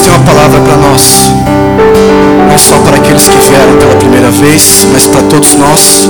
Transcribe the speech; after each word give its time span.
Deus 0.00 0.08
tem 0.08 0.16
uma 0.16 0.24
palavra 0.24 0.60
para 0.60 0.76
nós, 0.76 1.30
não 2.48 2.58
só 2.58 2.78
para 2.78 2.96
aqueles 2.96 3.28
que 3.28 3.36
vieram 3.36 3.76
pela 3.76 3.94
primeira 3.96 4.30
vez, 4.30 4.88
mas 4.90 5.06
para 5.06 5.20
todos 5.24 5.56
nós. 5.56 6.08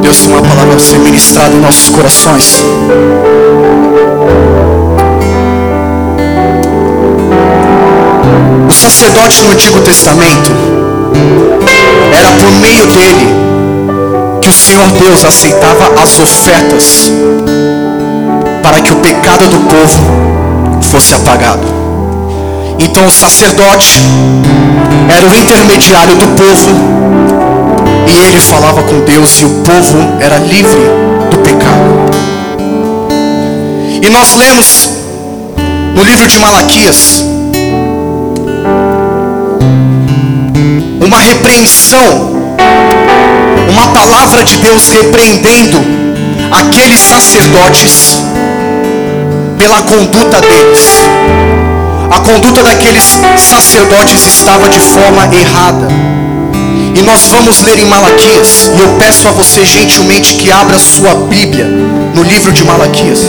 Deus 0.00 0.18
tem 0.18 0.30
uma 0.30 0.42
palavra 0.42 0.76
a 0.76 0.78
ser 0.78 0.98
ministrada 0.98 1.56
em 1.56 1.60
nossos 1.60 1.88
corações. 1.88 2.62
O 8.68 8.72
sacerdote 8.72 9.42
no 9.42 9.50
Antigo 9.50 9.80
Testamento 9.80 10.52
era 12.16 12.30
por 12.30 12.50
meio 12.60 12.86
dele 12.86 13.34
que 14.40 14.48
o 14.50 14.52
Senhor 14.52 14.86
Deus 14.92 15.24
aceitava 15.24 16.00
as 16.00 16.16
ofertas 16.20 17.12
para 18.62 18.80
que 18.80 18.92
o 18.92 18.96
pecado 18.96 19.48
do 19.48 19.58
povo 19.68 20.82
fosse 20.82 21.14
apagado. 21.14 21.77
Então 22.78 23.06
o 23.06 23.10
sacerdote 23.10 24.00
era 25.08 25.26
o 25.26 25.34
intermediário 25.34 26.14
do 26.14 26.26
povo 26.28 26.70
e 28.06 28.18
ele 28.26 28.40
falava 28.40 28.82
com 28.82 29.00
Deus 29.00 29.40
e 29.40 29.44
o 29.44 29.50
povo 29.62 30.16
era 30.20 30.38
livre 30.38 30.80
do 31.30 31.38
pecado. 31.38 32.08
E 34.00 34.08
nós 34.10 34.34
lemos 34.34 34.90
no 35.94 36.02
livro 36.02 36.28
de 36.28 36.38
Malaquias 36.38 37.24
uma 41.04 41.18
repreensão, 41.18 42.32
uma 43.70 43.86
palavra 43.88 44.44
de 44.44 44.56
Deus 44.56 44.88
repreendendo 44.88 45.78
aqueles 46.50 47.00
sacerdotes 47.00 48.22
pela 49.58 49.82
conduta 49.82 50.40
deles 50.40 51.37
conduta 52.28 52.62
daqueles 52.62 53.18
sacerdotes 53.38 54.26
estava 54.26 54.68
de 54.68 54.78
forma 54.78 55.34
errada. 55.34 55.88
E 56.94 57.00
nós 57.00 57.26
vamos 57.28 57.62
ler 57.62 57.78
em 57.78 57.86
Malaquias, 57.86 58.70
e 58.76 58.80
eu 58.80 58.88
peço 58.98 59.28
a 59.28 59.30
você 59.30 59.64
gentilmente 59.64 60.34
que 60.34 60.52
abra 60.52 60.78
sua 60.78 61.14
Bíblia 61.14 61.64
no 62.14 62.22
livro 62.22 62.52
de 62.52 62.64
Malaquias. 62.64 63.20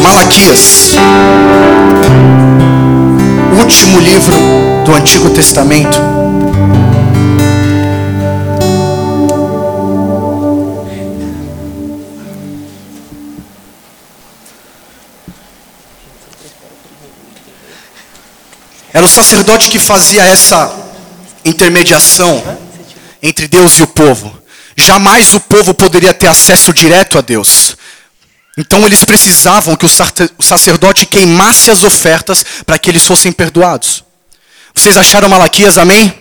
Malaquias, 0.00 0.96
último 3.58 3.98
livro 3.98 4.36
do 4.84 4.94
Antigo 4.94 5.30
Testamento. 5.30 6.11
Era 19.02 19.08
o 19.08 19.12
sacerdote 19.12 19.68
que 19.68 19.80
fazia 19.80 20.22
essa 20.22 20.72
intermediação 21.44 22.40
entre 23.20 23.48
Deus 23.48 23.80
e 23.80 23.82
o 23.82 23.86
povo. 23.88 24.32
Jamais 24.76 25.34
o 25.34 25.40
povo 25.40 25.74
poderia 25.74 26.14
ter 26.14 26.28
acesso 26.28 26.72
direto 26.72 27.18
a 27.18 27.20
Deus. 27.20 27.76
Então 28.56 28.86
eles 28.86 29.02
precisavam 29.02 29.74
que 29.74 29.84
o 29.84 30.42
sacerdote 30.44 31.04
queimasse 31.04 31.68
as 31.68 31.82
ofertas 31.82 32.44
para 32.64 32.78
que 32.78 32.88
eles 32.88 33.04
fossem 33.04 33.32
perdoados. 33.32 34.04
Vocês 34.72 34.96
acharam 34.96 35.28
Malaquias, 35.28 35.78
amém? 35.78 36.16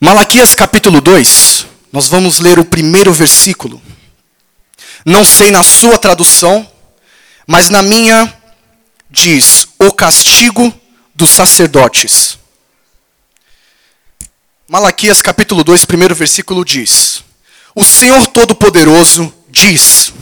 Malaquias 0.00 0.52
capítulo 0.52 1.00
2, 1.00 1.64
nós 1.92 2.08
vamos 2.08 2.40
ler 2.40 2.58
o 2.58 2.64
primeiro 2.64 3.12
versículo. 3.12 3.80
Não 5.06 5.24
sei 5.24 5.52
na 5.52 5.62
sua 5.62 5.96
tradução, 5.96 6.68
mas 7.46 7.70
na 7.70 7.82
minha 7.82 8.34
diz: 9.08 9.68
O 9.78 9.92
castigo 9.92 10.74
dos 11.18 11.30
sacerdotes. 11.30 12.38
Malaquias 14.68 15.20
capítulo 15.20 15.64
2, 15.64 15.84
primeiro 15.84 16.14
versículo 16.14 16.64
diz: 16.64 17.24
O 17.74 17.84
Senhor 17.84 18.28
Todo-Poderoso 18.28 19.34
diz: 19.50 20.12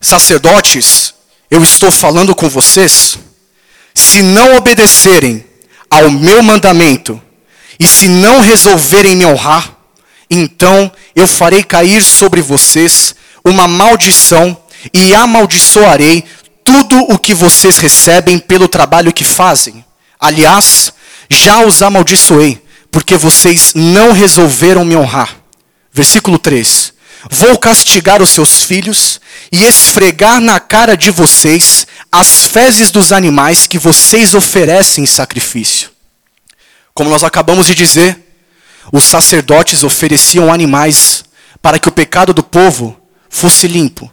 Sacerdotes, 0.00 1.12
eu 1.50 1.62
estou 1.62 1.90
falando 1.90 2.34
com 2.34 2.48
vocês, 2.48 3.18
se 3.92 4.22
não 4.22 4.56
obedecerem 4.56 5.44
ao 5.90 6.10
meu 6.10 6.42
mandamento 6.42 7.20
e 7.78 7.86
se 7.86 8.08
não 8.08 8.40
resolverem 8.40 9.14
me 9.14 9.26
honrar, 9.26 9.76
então 10.30 10.90
eu 11.14 11.26
farei 11.26 11.62
cair 11.62 12.02
sobre 12.02 12.40
vocês 12.40 13.14
uma 13.44 13.68
maldição 13.68 14.56
e 14.90 15.14
amaldiçoarei 15.14 16.24
tudo 16.64 16.98
o 17.12 17.18
que 17.18 17.34
vocês 17.34 17.76
recebem 17.76 18.38
pelo 18.38 18.68
trabalho 18.68 19.12
que 19.12 19.22
fazem. 19.22 19.84
Aliás, 20.24 20.90
já 21.30 21.66
os 21.66 21.82
amaldiçoei, 21.82 22.58
porque 22.90 23.14
vocês 23.14 23.72
não 23.74 24.10
resolveram 24.10 24.82
me 24.82 24.96
honrar. 24.96 25.36
Versículo 25.92 26.38
3: 26.38 26.94
Vou 27.30 27.58
castigar 27.58 28.22
os 28.22 28.30
seus 28.30 28.62
filhos 28.62 29.20
e 29.52 29.64
esfregar 29.64 30.40
na 30.40 30.58
cara 30.58 30.96
de 30.96 31.10
vocês 31.10 31.86
as 32.10 32.46
fezes 32.46 32.90
dos 32.90 33.12
animais 33.12 33.66
que 33.66 33.78
vocês 33.78 34.34
oferecem 34.34 35.04
em 35.04 35.06
sacrifício. 35.06 35.90
Como 36.94 37.10
nós 37.10 37.22
acabamos 37.22 37.66
de 37.66 37.74
dizer, 37.74 38.18
os 38.90 39.04
sacerdotes 39.04 39.84
ofereciam 39.84 40.50
animais 40.50 41.22
para 41.60 41.78
que 41.78 41.90
o 41.90 41.92
pecado 41.92 42.32
do 42.32 42.42
povo 42.42 42.98
fosse 43.28 43.68
limpo. 43.68 44.10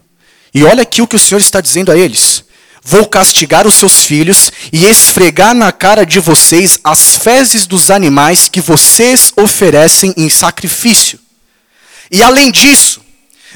E 0.53 0.65
olha 0.65 0.81
aqui 0.83 1.01
o 1.01 1.07
que 1.07 1.15
o 1.15 1.19
Senhor 1.19 1.39
está 1.39 1.61
dizendo 1.61 1.89
a 1.89 1.97
eles: 1.97 2.43
Vou 2.83 3.07
castigar 3.07 3.67
os 3.67 3.75
seus 3.75 4.03
filhos 4.05 4.51
e 4.73 4.85
esfregar 4.85 5.53
na 5.53 5.71
cara 5.71 6.05
de 6.05 6.19
vocês 6.19 6.79
as 6.83 7.15
fezes 7.15 7.65
dos 7.67 7.91
animais 7.91 8.47
que 8.47 8.59
vocês 8.59 9.31
oferecem 9.37 10.13
em 10.17 10.29
sacrifício. 10.29 11.19
E 12.09 12.23
além 12.23 12.51
disso, 12.51 13.01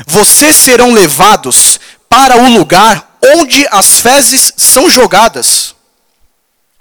vocês 0.05 0.55
serão 0.55 0.93
levados 0.93 1.79
para 2.07 2.37
o 2.37 2.49
lugar 2.49 3.17
onde 3.33 3.67
as 3.71 3.99
fezes 3.99 4.53
são 4.55 4.89
jogadas. 4.89 5.75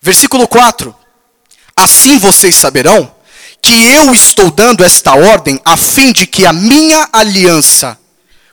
Versículo 0.02 0.46
4: 0.46 0.94
Assim 1.74 2.18
vocês 2.18 2.54
saberão 2.54 3.12
que 3.60 3.72
eu 3.72 4.12
estou 4.12 4.50
dando 4.50 4.84
esta 4.84 5.14
ordem 5.14 5.58
a 5.64 5.76
fim 5.76 6.12
de 6.12 6.26
que 6.26 6.44
a 6.44 6.52
minha 6.52 7.08
aliança 7.10 7.98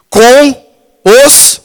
com 0.09 0.65
os 1.03 1.60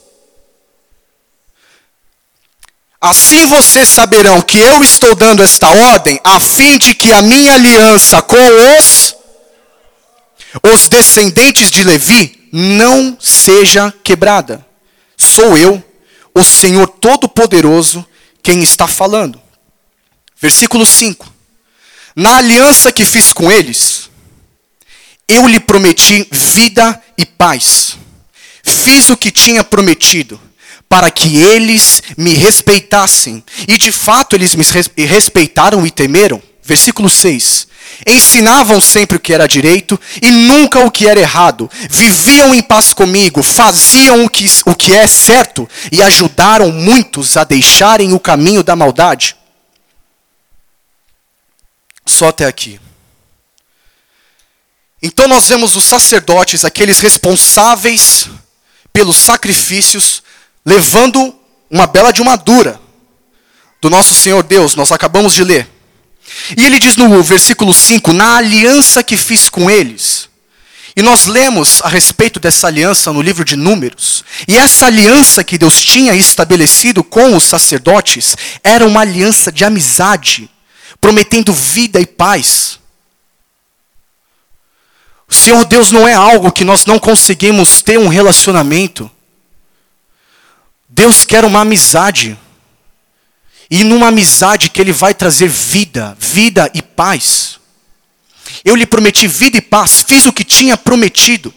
Assim 3.07 3.47
vocês 3.47 3.89
saberão 3.89 4.43
que 4.43 4.59
eu 4.59 4.83
estou 4.83 5.15
dando 5.15 5.41
esta 5.41 5.69
ordem 5.69 6.21
a 6.25 6.41
fim 6.41 6.77
de 6.77 6.93
que 6.93 7.13
a 7.13 7.23
minha 7.23 7.55
aliança 7.55 8.21
com 8.21 8.37
os 8.81 9.15
os 10.61 10.89
descendentes 10.89 11.71
de 11.71 11.85
Levi 11.85 12.49
não 12.51 13.17
seja 13.21 13.95
quebrada. 14.03 14.67
Sou 15.17 15.57
eu, 15.57 15.81
o 16.35 16.43
Senhor 16.43 16.89
Todo-Poderoso, 16.89 18.05
quem 18.43 18.61
está 18.65 18.89
falando. 18.89 19.41
Versículo 20.41 20.85
5. 20.85 21.33
Na 22.17 22.39
aliança 22.39 22.91
que 22.91 23.05
fiz 23.05 23.33
com 23.33 23.53
eles, 23.53 24.11
eu 25.29 25.47
lhe 25.47 25.61
prometi 25.61 26.27
vida 26.33 27.01
e 27.17 27.25
paz. 27.25 27.97
Fiz 28.65 29.11
o 29.11 29.17
que 29.17 29.31
tinha 29.31 29.63
prometido 29.63 30.41
para 30.89 31.11
que 31.11 31.37
eles 31.39 32.03
me 32.17 32.35
respeitassem. 32.35 33.43
E 33.67 33.77
de 33.77 33.93
fato 33.93 34.37
eles 34.37 34.55
me 34.55 34.65
respeitaram 35.05 35.87
e 35.87 35.91
temeram. 35.91 36.43
Versículo 36.63 37.09
6. 37.09 37.69
Ensinavam 38.07 38.81
sempre 38.81 39.17
o 39.17 39.21
que 39.21 39.33
era 39.33 39.47
direito 39.47 39.99
e 40.21 40.31
nunca 40.31 40.81
o 40.81 40.91
que 40.91 41.07
era 41.07 41.21
errado. 41.21 41.71
Viviam 41.89 42.55
em 42.55 42.63
paz 42.63 42.93
comigo, 42.93 43.43
faziam 43.43 44.25
o 44.25 44.29
que, 44.29 44.47
o 44.67 44.75
que 44.75 44.93
é 44.93 45.07
certo 45.07 45.69
e 45.91 46.03
ajudaram 46.03 46.71
muitos 46.71 47.37
a 47.37 47.45
deixarem 47.45 48.13
o 48.13 48.21
caminho 48.21 48.63
da 48.63 48.77
maldade. 48.77 49.37
Só 52.05 52.29
até 52.29 52.47
aqui. 52.47 52.81
Então 55.03 55.29
nós 55.29 55.49
vemos 55.49 55.77
os 55.77 55.85
sacerdotes, 55.85 56.65
aqueles 56.65 57.01
responsáveis 57.01 58.29
pelos 58.93 59.17
sacrifícios, 59.17 60.23
levando 60.67 61.33
uma 61.71 61.87
bela 61.87 62.13
de 62.13 62.21
uma 62.21 62.37
dura 62.37 62.81
do 63.81 63.89
nosso 63.89 64.15
Senhor 64.15 64.43
Deus, 64.43 64.75
nós 64.75 64.91
acabamos 64.91 65.33
de 65.33 65.45
ler. 65.45 65.69
E 66.57 66.65
ele 66.65 66.81
diz 66.81 66.97
no 66.97 67.23
versículo 67.23 67.73
5: 67.73 68.13
Na 68.13 68.37
aliança 68.37 69.03
que 69.05 69.17
fiz 69.17 69.49
com 69.49 69.71
eles. 69.71 70.29
E 70.97 71.03
nós 71.03 71.27
lemos 71.27 71.83
a 71.83 71.89
respeito 71.89 72.41
dessa 72.41 72.67
aliança 72.67 73.13
no 73.13 73.21
livro 73.21 73.45
de 73.45 73.55
Números. 73.55 74.25
E 74.49 74.57
essa 74.57 74.87
aliança 74.87 75.45
que 75.45 75.59
Deus 75.59 75.79
tinha 75.79 76.15
estabelecido 76.15 77.05
com 77.05 77.37
os 77.37 77.45
sacerdotes 77.45 78.35
era 78.65 78.87
uma 78.87 79.03
aliança 79.03 79.53
de 79.53 79.63
amizade, 79.63 80.49
prometendo 80.99 81.53
vida 81.53 82.01
e 82.01 82.07
paz. 82.07 82.81
O 85.29 85.35
Senhor 85.35 85.67
Deus 85.67 85.93
não 85.93 86.09
é 86.09 86.15
algo 86.15 86.51
que 86.51 86.65
nós 86.65 86.87
não 86.87 86.99
conseguimos 86.99 87.83
ter 87.83 87.99
um 87.99 88.09
relacionamento. 88.09 89.11
Deus 90.97 91.27
quer 91.27 91.45
uma 91.45 91.61
amizade. 91.61 92.39
E 93.71 93.85
numa 93.85 94.09
amizade 94.09 94.71
que 94.71 94.81
Ele 94.81 94.93
vai 94.93 95.13
trazer 95.13 95.47
vida, 95.47 96.17
vida 96.19 96.71
e 96.73 96.81
paz. 96.81 97.61
Eu 98.65 98.75
lhe 98.75 98.87
prometi 98.87 99.29
vida 99.29 99.59
e 99.59 99.61
paz, 99.61 100.03
fiz 100.09 100.25
o 100.25 100.33
que 100.33 100.43
tinha 100.43 100.77
prometido, 100.77 101.53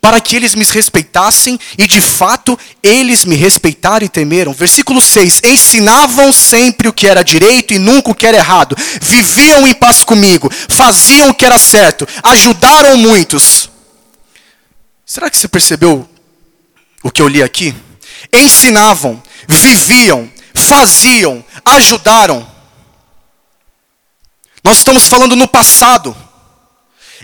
para 0.00 0.20
que 0.20 0.34
eles 0.34 0.54
me 0.54 0.64
respeitassem, 0.64 1.58
e 1.76 1.86
de 1.86 2.00
fato 2.00 2.58
eles 2.82 3.24
me 3.26 3.36
respeitaram 3.36 4.06
e 4.06 4.08
temeram. 4.08 4.54
Versículo 4.54 5.02
6: 5.02 5.42
Ensinavam 5.44 6.32
sempre 6.32 6.88
o 6.88 6.92
que 6.92 7.06
era 7.06 7.22
direito 7.22 7.74
e 7.74 7.78
nunca 7.78 8.10
o 8.10 8.14
que 8.14 8.26
era 8.26 8.38
errado, 8.38 8.74
viviam 9.02 9.66
em 9.66 9.74
paz 9.74 10.02
comigo, 10.02 10.50
faziam 10.68 11.28
o 11.28 11.34
que 11.34 11.44
era 11.44 11.58
certo, 11.58 12.08
ajudaram 12.22 12.96
muitos. 12.96 13.68
Será 15.04 15.28
que 15.28 15.36
você 15.36 15.48
percebeu 15.48 16.08
o 17.02 17.10
que 17.10 17.20
eu 17.20 17.28
li 17.28 17.42
aqui? 17.42 17.74
Ensinavam, 18.32 19.22
viviam, 19.46 20.30
faziam, 20.54 21.44
ajudaram. 21.64 22.46
Nós 24.62 24.78
estamos 24.78 25.06
falando 25.06 25.36
no 25.36 25.48
passado. 25.48 26.16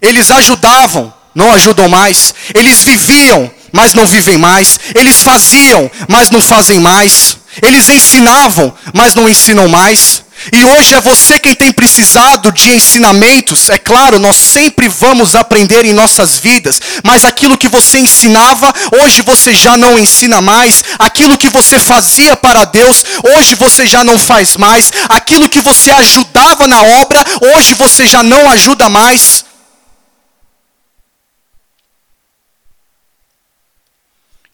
Eles 0.00 0.30
ajudavam, 0.30 1.12
não 1.34 1.52
ajudam 1.52 1.88
mais. 1.88 2.34
Eles 2.54 2.82
viviam, 2.82 3.50
mas 3.72 3.94
não 3.94 4.06
vivem 4.06 4.38
mais. 4.38 4.78
Eles 4.94 5.22
faziam, 5.22 5.90
mas 6.08 6.30
não 6.30 6.40
fazem 6.40 6.78
mais. 6.78 7.38
Eles 7.62 7.88
ensinavam, 7.88 8.74
mas 8.92 9.14
não 9.14 9.28
ensinam 9.28 9.68
mais. 9.68 10.24
E 10.52 10.64
hoje 10.64 10.94
é 10.94 11.00
você 11.00 11.38
quem 11.38 11.54
tem 11.54 11.72
precisado 11.72 12.52
de 12.52 12.70
ensinamentos. 12.70 13.70
É 13.70 13.78
claro, 13.78 14.18
nós 14.18 14.36
sempre 14.36 14.88
vamos 14.88 15.34
aprender 15.34 15.84
em 15.84 15.92
nossas 15.92 16.36
vidas, 16.36 16.80
mas 17.02 17.24
aquilo 17.24 17.56
que 17.56 17.68
você 17.68 17.98
ensinava, 17.98 18.72
hoje 19.00 19.22
você 19.22 19.54
já 19.54 19.76
não 19.76 19.98
ensina 19.98 20.40
mais. 20.40 20.84
Aquilo 20.98 21.38
que 21.38 21.48
você 21.48 21.78
fazia 21.78 22.36
para 22.36 22.64
Deus, 22.64 23.04
hoje 23.36 23.54
você 23.54 23.86
já 23.86 24.04
não 24.04 24.18
faz 24.18 24.56
mais. 24.56 24.90
Aquilo 25.08 25.48
que 25.48 25.60
você 25.60 25.90
ajudava 25.92 26.66
na 26.66 26.82
obra, 26.82 27.24
hoje 27.54 27.74
você 27.74 28.06
já 28.06 28.22
não 28.22 28.50
ajuda 28.50 28.88
mais. 28.88 29.44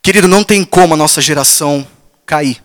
Querido, 0.03 0.29
não 0.29 0.45
tem 0.45 0.65
como 0.65 0.95
a 0.95 0.97
nossa 0.97 1.21
geração 1.21 1.87
cair. 2.25 2.63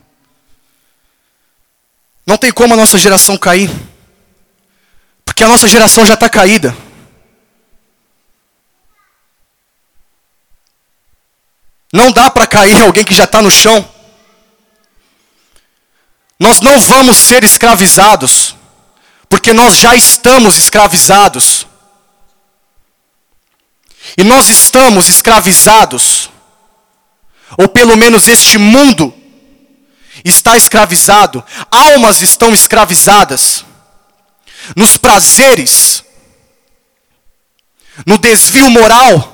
Não 2.26 2.38
tem 2.38 2.52
como 2.52 2.74
a 2.74 2.78
nossa 2.78 2.98
geração 2.98 3.38
cair. 3.38 3.70
Porque 5.24 5.44
a 5.44 5.48
nossa 5.48 5.68
geração 5.68 6.06
já 6.06 6.16
está 6.16 6.30
caída. 6.30 6.76
Não 11.94 12.12
dá 12.12 12.30
para 12.30 12.48
cair 12.48 12.82
alguém 12.82 13.04
que 13.04 13.14
já 13.14 13.26
está 13.26 13.42
no 13.42 13.52
chão. 13.52 13.88
Nós 16.40 16.60
não 16.60 16.78
vamos 16.80 17.16
ser 17.16 17.44
escravizados, 17.46 18.56
porque 19.30 19.54
nós 19.54 19.78
já 19.78 19.96
estamos 19.96 20.58
escravizados. 20.58 21.66
E 24.18 24.24
nós 24.24 24.50
estamos 24.50 25.08
escravizados 25.08 26.30
ou 27.58 27.68
pelo 27.68 27.96
menos 27.96 28.28
este 28.28 28.58
mundo 28.58 29.14
está 30.26 30.58
escravizado, 30.58 31.44
almas 31.70 32.24
estão 32.24 32.52
escravizadas 32.52 33.64
nos 34.76 34.98
prazeres, 34.98 36.04
no 38.06 38.18
desvio 38.18 38.70
moral. 38.72 39.32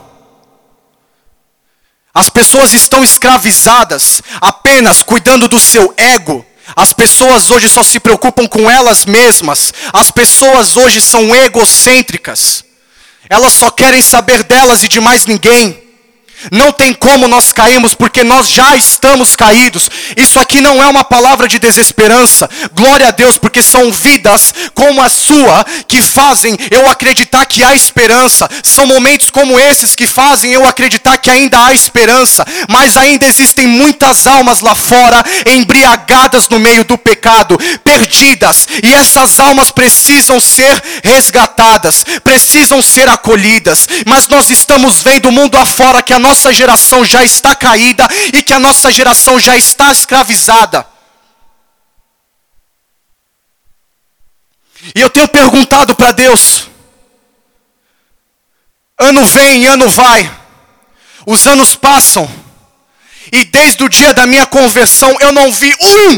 As 2.13 2.29
pessoas 2.29 2.73
estão 2.73 3.01
escravizadas 3.05 4.21
apenas 4.41 5.01
cuidando 5.01 5.47
do 5.47 5.61
seu 5.61 5.93
ego. 5.95 6.45
As 6.75 6.91
pessoas 6.91 7.49
hoje 7.49 7.69
só 7.69 7.83
se 7.83 8.01
preocupam 8.01 8.45
com 8.47 8.69
elas 8.69 9.05
mesmas. 9.05 9.73
As 9.93 10.11
pessoas 10.11 10.75
hoje 10.75 11.01
são 11.01 11.33
egocêntricas. 11.33 12.65
Elas 13.29 13.53
só 13.53 13.71
querem 13.71 14.01
saber 14.01 14.43
delas 14.43 14.83
e 14.83 14.89
de 14.89 14.99
mais 14.99 15.25
ninguém. 15.25 15.80
Não 16.49 16.71
tem 16.71 16.93
como 16.93 17.27
nós 17.27 17.51
cairmos, 17.51 17.93
porque 17.93 18.23
nós 18.23 18.49
já 18.49 18.75
estamos 18.75 19.35
caídos. 19.35 19.89
Isso 20.17 20.39
aqui 20.39 20.61
não 20.61 20.81
é 20.81 20.87
uma 20.87 21.03
palavra 21.03 21.47
de 21.47 21.59
desesperança. 21.59 22.49
Glória 22.73 23.07
a 23.07 23.11
Deus, 23.11 23.37
porque 23.37 23.61
são 23.61 23.91
vidas 23.91 24.53
como 24.73 25.01
a 25.01 25.09
sua 25.09 25.65
que 25.87 26.01
fazem 26.01 26.57
eu 26.71 26.89
acreditar 26.89 27.45
que 27.45 27.63
há 27.63 27.75
esperança. 27.75 28.49
São 28.63 28.85
momentos 28.85 29.29
como 29.29 29.59
esses 29.59 29.93
que 29.93 30.07
fazem 30.07 30.51
eu 30.51 30.65
acreditar 30.65 31.17
que 31.17 31.29
ainda 31.29 31.65
há 31.65 31.73
esperança. 31.73 32.45
Mas 32.67 32.97
ainda 32.97 33.25
existem 33.25 33.67
muitas 33.67 34.25
almas 34.25 34.61
lá 34.61 34.73
fora, 34.73 35.23
embriagadas 35.45 36.49
no 36.49 36.59
meio 36.59 36.83
do 36.83 36.97
pecado, 36.97 37.57
perdidas. 37.83 38.67
E 38.83 38.93
essas 38.93 39.39
almas 39.39 39.69
precisam 39.69 40.39
ser 40.39 40.81
resgatadas, 41.03 42.03
precisam 42.23 42.81
ser 42.81 43.07
acolhidas. 43.09 43.87
Mas 44.05 44.27
nós 44.27 44.49
estamos 44.49 45.03
vendo 45.03 45.29
o 45.29 45.31
mundo 45.31 45.57
afora 45.57 46.01
que 46.01 46.13
a 46.13 46.19
nossa 46.19 46.30
nossa 46.31 46.53
geração 46.53 47.03
já 47.03 47.25
está 47.25 47.53
caída 47.53 48.07
e 48.33 48.41
que 48.41 48.53
a 48.53 48.59
nossa 48.59 48.89
geração 48.89 49.37
já 49.37 49.57
está 49.57 49.91
escravizada. 49.91 50.87
E 54.95 55.01
eu 55.01 55.09
tenho 55.09 55.27
perguntado 55.27 55.93
para 55.93 56.13
Deus: 56.13 56.69
ano 58.97 59.25
vem, 59.25 59.67
ano 59.67 59.89
vai, 59.89 60.31
os 61.27 61.45
anos 61.45 61.75
passam, 61.75 62.31
e 63.29 63.43
desde 63.43 63.83
o 63.83 63.89
dia 63.89 64.13
da 64.13 64.25
minha 64.25 64.45
conversão 64.45 65.13
eu 65.19 65.33
não 65.33 65.51
vi 65.51 65.75
um, 65.81 66.15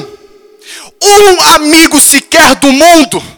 um 1.01 1.41
amigo 1.55 1.99
sequer 1.99 2.53
do 2.55 2.71
mundo 2.71 3.32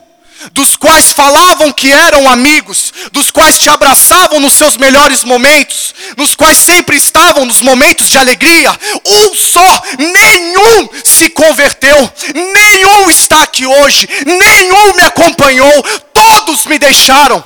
dos 0.52 0.76
quais 0.76 1.12
falavam 1.12 1.72
que 1.72 1.92
eram 1.92 2.30
amigos, 2.30 2.94
dos 3.12 3.32
quais 3.32 3.60
te 3.60 3.70
abraçavam 3.70 4.40
nos 4.40 4.54
seus 4.54 4.78
melhores 4.78 5.24
momentos, 5.24 5.94
nos 6.18 6.36
quais 6.36 6.58
sempre 6.58 6.98
estavam 6.98 7.46
nos 7.46 7.62
momentos 7.62 8.10
de 8.10 8.18
alegria, 8.18 8.78
um 9.06 9.36
só, 9.36 9.84
nenhum 9.98 10.90
se 11.04 11.30
converteu, 11.30 12.12
nenhum 12.34 13.10
está 13.10 13.44
aqui 13.44 13.66
hoje, 13.66 14.08
nenhum 14.26 14.96
me 14.96 15.04
acompanhou, 15.04 15.84
todos 16.14 16.66
me 16.66 16.78
deixaram. 16.78 17.44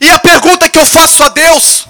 E 0.00 0.10
a 0.10 0.18
pergunta 0.18 0.68
que 0.68 0.78
eu 0.78 0.86
faço 0.86 1.22
a 1.22 1.28
Deus, 1.28 1.86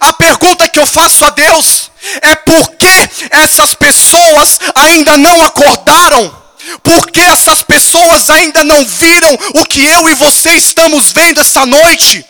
a 0.00 0.12
pergunta 0.12 0.68
que 0.68 0.78
eu 0.78 0.86
faço 0.86 1.24
a 1.24 1.30
Deus 1.30 1.90
é 2.20 2.34
por 2.34 2.70
que 2.76 3.10
essas 3.30 3.74
pessoas 3.74 4.58
ainda 4.74 5.16
não 5.16 5.42
acordaram? 5.42 6.41
Porque 6.82 7.20
essas 7.20 7.62
pessoas 7.62 8.30
ainda 8.30 8.62
não 8.64 8.84
viram 8.84 9.34
o 9.54 9.64
que 9.64 9.84
eu 9.84 10.08
e 10.08 10.14
você 10.14 10.52
estamos 10.52 11.12
vendo 11.12 11.40
essa 11.40 11.66
noite. 11.66 12.24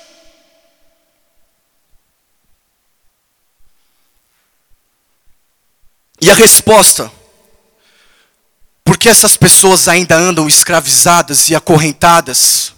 E 6.20 6.30
a 6.30 6.34
resposta, 6.34 7.10
porque 8.84 9.08
essas 9.08 9.36
pessoas 9.36 9.88
ainda 9.88 10.16
andam 10.16 10.46
escravizadas 10.46 11.48
e 11.48 11.54
acorrentadas, 11.54 12.72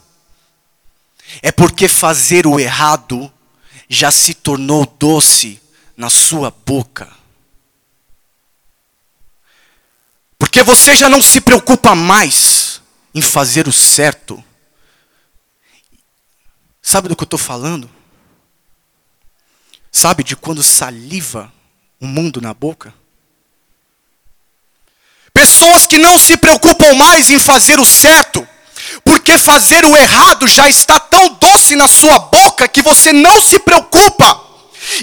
é 1.43 1.53
porque 1.53 1.87
fazer 1.87 2.47
o 2.47 2.59
errado 2.59 3.31
já 3.87 4.11
se 4.11 4.33
tornou 4.33 4.87
doce 4.99 5.61
na 5.95 6.09
sua 6.09 6.51
boca. 6.51 7.14
Porque 10.39 10.63
você 10.63 10.95
já 10.95 11.09
não 11.09 11.23
se 11.23 11.41
preocupa 11.41 11.95
mais 11.95 12.81
em 13.15 13.23
fazer 13.23 13.69
o 13.69 13.73
certo. 13.73 14.43
Sabe 16.83 17.09
do 17.09 17.17
que 17.17 17.23
eu 17.23 17.27
estou 17.27 17.39
falando? 17.39 17.89
Sabe 19.91 20.25
de 20.25 20.37
quando 20.37 20.63
saliva 20.63 21.53
o 22.01 22.07
mundo 22.07 22.41
na 22.41 22.53
boca? 22.53 22.93
Pessoas 25.33 25.87
que 25.87 25.99
não 25.99 26.19
se 26.19 26.37
preocupam 26.37 26.95
mais 26.95 27.31
em 27.31 27.39
fazer 27.39 27.81
o 27.81 27.85
certo, 27.85 28.47
porque 29.05 29.39
fazer 29.39 29.85
o 29.85 29.97
errado 29.97 30.47
já 30.47 30.69
está 30.69 30.99
tão 31.01 31.35
doce 31.35 31.75
na 31.75 31.89
sua 31.89 32.19
boca 32.19 32.69
que 32.69 32.83
você 32.83 33.13
não 33.13 33.41
se 33.41 33.59
preocupa. 33.59 34.54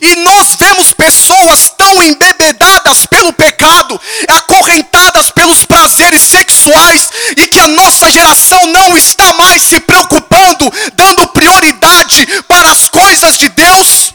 E 0.01 0.15
nós 0.17 0.55
vemos 0.59 0.93
pessoas 0.93 1.71
tão 1.77 2.01
embebedadas 2.03 3.05
pelo 3.05 3.33
pecado, 3.33 3.99
acorrentadas 4.27 5.31
pelos 5.31 5.63
prazeres 5.65 6.21
sexuais, 6.21 7.09
e 7.37 7.47
que 7.47 7.59
a 7.59 7.67
nossa 7.67 8.09
geração 8.11 8.67
não 8.67 8.97
está 8.97 9.33
mais 9.33 9.63
se 9.63 9.79
preocupando, 9.79 10.71
dando 10.93 11.27
prioridade 11.29 12.25
para 12.47 12.71
as 12.71 12.87
coisas 12.87 13.37
de 13.37 13.49
Deus. 13.49 14.13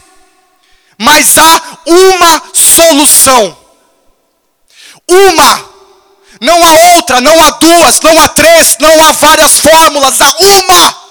Mas 0.97 1.37
há 1.37 1.61
uma 1.85 2.41
solução. 2.53 3.57
Uma. 5.07 5.77
Não 6.41 6.63
há 6.63 6.95
outra, 6.95 7.19
não 7.21 7.41
há 7.41 7.49
duas, 7.51 7.99
não 8.01 8.19
há 8.19 8.27
três, 8.29 8.77
não 8.79 9.01
há 9.01 9.11
várias 9.11 9.57
fórmulas, 9.57 10.21
há 10.21 10.35
uma 10.39 11.06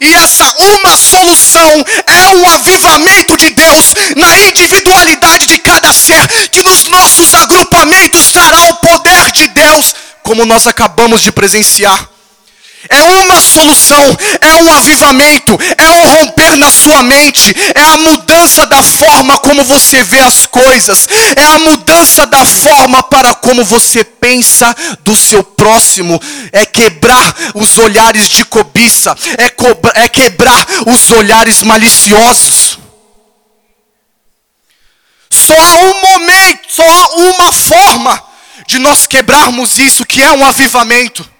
e 0.00 0.14
essa 0.14 0.54
uma 0.58 0.96
solução 0.96 1.84
é 2.06 2.28
o 2.36 2.46
avivamento 2.48 3.36
de 3.36 3.50
Deus 3.50 3.94
na 4.16 4.38
individualidade 4.38 5.46
de 5.46 5.58
cada 5.58 5.92
ser, 5.92 6.26
que 6.50 6.62
nos 6.62 6.86
nossos 6.86 7.34
agrupamentos 7.34 8.30
trará 8.32 8.64
o 8.64 8.76
poder 8.76 9.30
de 9.32 9.48
Deus, 9.48 9.94
como 10.22 10.44
nós 10.44 10.66
acabamos 10.66 11.22
de 11.22 11.32
presenciar. 11.32 12.15
É 12.88 13.02
uma 13.02 13.40
solução, 13.40 14.16
é 14.40 14.54
um 14.62 14.72
avivamento, 14.72 15.58
é 15.76 15.90
um 15.90 16.08
romper 16.08 16.56
na 16.56 16.70
sua 16.70 17.02
mente, 17.02 17.54
é 17.74 17.82
a 17.82 17.96
mudança 17.96 18.66
da 18.66 18.82
forma 18.82 19.38
como 19.38 19.64
você 19.64 20.02
vê 20.02 20.20
as 20.20 20.46
coisas, 20.46 21.06
é 21.36 21.44
a 21.44 21.58
mudança 21.58 22.26
da 22.26 22.44
forma 22.44 23.02
para 23.02 23.34
como 23.34 23.64
você 23.64 24.04
pensa 24.04 24.74
do 25.04 25.16
seu 25.16 25.42
próximo, 25.42 26.20
é 26.52 26.64
quebrar 26.64 27.34
os 27.54 27.78
olhares 27.78 28.28
de 28.28 28.44
cobiça, 28.44 29.16
é, 29.38 30.02
é 30.02 30.08
quebrar 30.08 30.66
os 30.86 31.10
olhares 31.10 31.62
maliciosos. 31.62 32.78
Só 35.30 35.54
há 35.54 35.74
um 35.74 36.00
momento, 36.00 36.60
só 36.68 36.82
há 36.82 37.08
uma 37.30 37.52
forma 37.52 38.22
de 38.66 38.78
nós 38.78 39.06
quebrarmos 39.06 39.78
isso, 39.78 40.04
que 40.04 40.22
é 40.22 40.32
um 40.32 40.44
avivamento. 40.44 41.35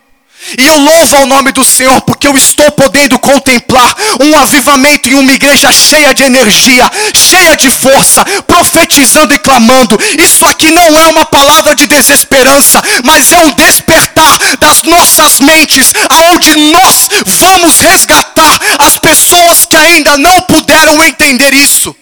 E 0.58 0.66
eu 0.66 0.78
louvo 0.78 1.16
ao 1.16 1.26
nome 1.26 1.52
do 1.52 1.64
Senhor, 1.64 2.00
porque 2.02 2.26
eu 2.26 2.36
estou 2.36 2.70
podendo 2.72 3.18
contemplar 3.18 3.96
um 4.20 4.38
avivamento 4.38 5.08
em 5.08 5.14
uma 5.14 5.32
igreja 5.32 5.72
cheia 5.72 6.14
de 6.14 6.22
energia, 6.22 6.90
cheia 7.14 7.56
de 7.56 7.70
força, 7.70 8.24
profetizando 8.46 9.34
e 9.34 9.38
clamando. 9.38 9.98
Isso 10.18 10.44
aqui 10.46 10.70
não 10.70 10.98
é 10.98 11.06
uma 11.08 11.26
palavra 11.26 11.74
de 11.74 11.86
desesperança, 11.86 12.82
mas 13.04 13.32
é 13.32 13.38
um 13.38 13.50
despertar 13.52 14.38
das 14.60 14.82
nossas 14.82 15.40
mentes, 15.40 15.92
aonde 16.08 16.54
nós 16.70 17.08
vamos 17.26 17.80
resgatar 17.80 18.60
as 18.78 18.98
pessoas 18.98 19.66
que 19.66 19.76
ainda 19.76 20.16
não 20.16 20.40
puderam 20.42 21.02
entender 21.04 21.52
isso. 21.54 21.94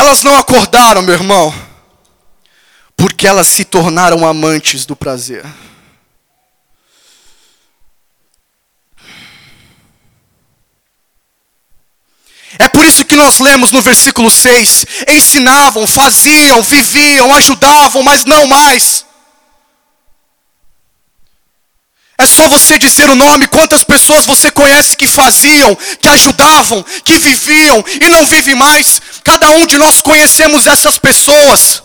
Elas 0.00 0.22
não 0.22 0.34
acordaram, 0.38 1.02
meu 1.02 1.12
irmão, 1.12 1.54
porque 2.96 3.26
elas 3.26 3.46
se 3.46 3.66
tornaram 3.66 4.26
amantes 4.26 4.86
do 4.86 4.96
prazer. 4.96 5.44
É 12.58 12.66
por 12.66 12.86
isso 12.86 13.04
que 13.04 13.14
nós 13.14 13.40
lemos 13.40 13.70
no 13.70 13.82
versículo 13.82 14.30
6: 14.30 14.86
ensinavam, 15.06 15.86
faziam, 15.86 16.62
viviam, 16.62 17.34
ajudavam, 17.34 18.02
mas 18.02 18.24
não 18.24 18.46
mais. 18.46 19.04
É 22.20 22.26
só 22.26 22.46
você 22.48 22.78
dizer 22.78 23.08
o 23.08 23.14
nome, 23.14 23.48
quantas 23.48 23.82
pessoas 23.82 24.26
você 24.26 24.50
conhece 24.50 24.94
que 24.94 25.06
faziam, 25.06 25.74
que 25.74 26.06
ajudavam, 26.06 26.84
que 27.02 27.16
viviam 27.16 27.82
e 27.98 28.08
não 28.10 28.26
vivem 28.26 28.54
mais. 28.54 29.00
Cada 29.24 29.48
um 29.48 29.66
de 29.66 29.78
nós 29.78 30.02
conhecemos 30.02 30.66
essas 30.66 30.98
pessoas. 30.98 31.82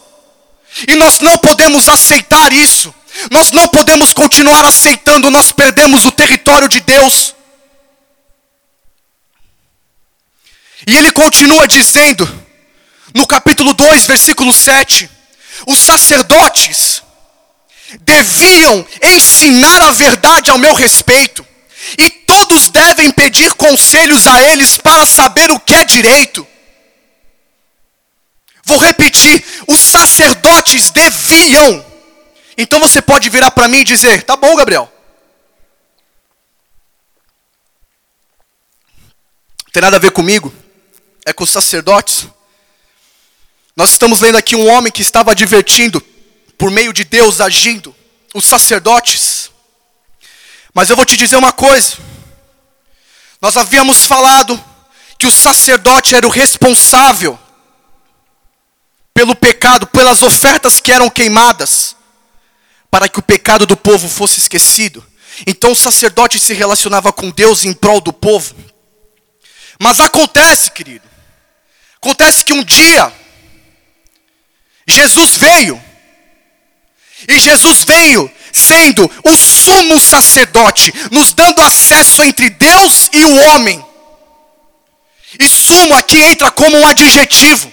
E 0.90 0.96
nós 0.98 1.22
não 1.22 1.38
podemos 1.38 1.88
aceitar 1.88 2.52
isso. 2.52 2.94
Nós 3.32 3.54
não 3.54 3.66
podemos 3.70 4.12
continuar 4.12 4.66
aceitando, 4.66 5.32
nós 5.32 5.54
perdemos 5.54 6.04
o 6.04 6.12
território 6.12 6.68
de 6.68 6.82
Deus. 6.82 7.34
E 10.86 10.98
ele 10.98 11.14
continua 11.14 11.66
dizendo, 11.66 12.30
no 13.14 13.26
capítulo 13.26 13.74
2, 13.74 14.06
versículo 14.06 14.52
7, 14.52 15.10
os 15.66 15.80
sacerdotes 15.80 17.05
deviam 18.02 18.86
ensinar 19.02 19.82
a 19.82 19.92
verdade 19.92 20.50
ao 20.50 20.58
meu 20.58 20.74
respeito, 20.74 21.46
e 21.98 22.10
todos 22.10 22.70
devem 22.70 23.12
pedir 23.12 23.54
conselhos 23.54 24.28
a 24.28 24.42
eles 24.42 24.78
para 24.78 25.06
saber 25.06 25.52
o 25.52 25.60
que 25.60 25.74
é 25.74 25.86
direito. 25.86 26.46
Vou 28.64 28.78
repetir: 28.78 29.44
os 29.68 29.80
sacerdotes 29.80 30.90
deviam. 30.90 31.86
Então 32.58 32.80
você 32.80 33.02
pode 33.02 33.30
virar 33.30 33.52
para 33.52 33.68
mim 33.68 33.80
e 33.80 33.84
dizer: 33.84 34.24
tá 34.24 34.36
bom, 34.36 34.56
Gabriel. 34.56 34.92
Tem 39.72 39.82
nada 39.82 39.98
a 39.98 40.00
ver 40.00 40.12
comigo, 40.12 40.54
é 41.26 41.34
com 41.34 41.44
os 41.44 41.50
sacerdotes. 41.50 42.28
Nós 43.76 43.92
estamos 43.92 44.22
lendo 44.22 44.38
aqui 44.38 44.56
um 44.56 44.70
homem 44.70 44.90
que 44.90 45.02
estava 45.02 45.32
advertindo 45.32 46.02
por 46.58 46.72
meio 46.72 46.94
de 46.94 47.04
Deus 47.04 47.42
agindo, 47.42 47.96
os 48.34 48.46
sacerdotes. 48.46 49.52
Mas 50.74 50.90
eu 50.90 50.96
vou 50.96 51.06
te 51.06 51.16
dizer 51.16 51.36
uma 51.36 51.54
coisa. 51.54 51.98
Nós 53.42 53.58
havíamos 53.58 54.06
falado 54.06 54.62
que 55.18 55.28
o 55.28 55.32
sacerdote 55.32 56.16
era 56.16 56.28
o 56.28 56.32
responsável 56.32 57.40
pelo 59.14 59.36
pecado, 59.36 59.88
pelas 59.88 60.22
ofertas 60.22 60.80
que 60.80 60.92
eram 60.92 61.10
queimadas, 61.10 61.96
para 62.92 63.08
que 63.08 63.20
o 63.20 63.24
pecado 63.24 63.66
do 63.66 63.78
povo 63.78 64.10
fosse 64.10 64.40
esquecido. 64.40 65.06
Então 65.48 65.72
o 65.72 65.76
sacerdote 65.76 66.40
se 66.40 66.54
relacionava 66.54 67.12
com 67.14 67.30
Deus 67.30 67.64
em 67.64 67.74
prol 67.74 68.02
do 68.02 68.12
povo. 68.12 68.56
Mas 69.80 70.00
acontece, 70.00 70.72
querido, 70.72 71.08
acontece 71.98 72.44
que 72.44 72.54
um 72.54 72.64
dia 72.64 73.12
Jesus 74.88 75.38
veio 75.38 75.82
e 77.28 77.40
Jesus 77.40 77.84
veio 77.84 78.30
sendo 78.52 79.10
o 79.24 79.36
sumo 79.36 80.00
sacerdote, 80.00 80.94
nos 81.12 81.34
dando 81.34 81.62
acesso 81.62 82.24
entre 82.24 82.50
Deus 82.50 83.10
e 83.12 83.24
o 83.24 83.36
homem. 83.48 83.84
E 85.40 85.50
sumo 85.50 85.94
aqui 85.96 86.22
entra 86.22 86.52
como 86.52 86.78
um 86.78 86.88
adjetivo. 86.88 87.72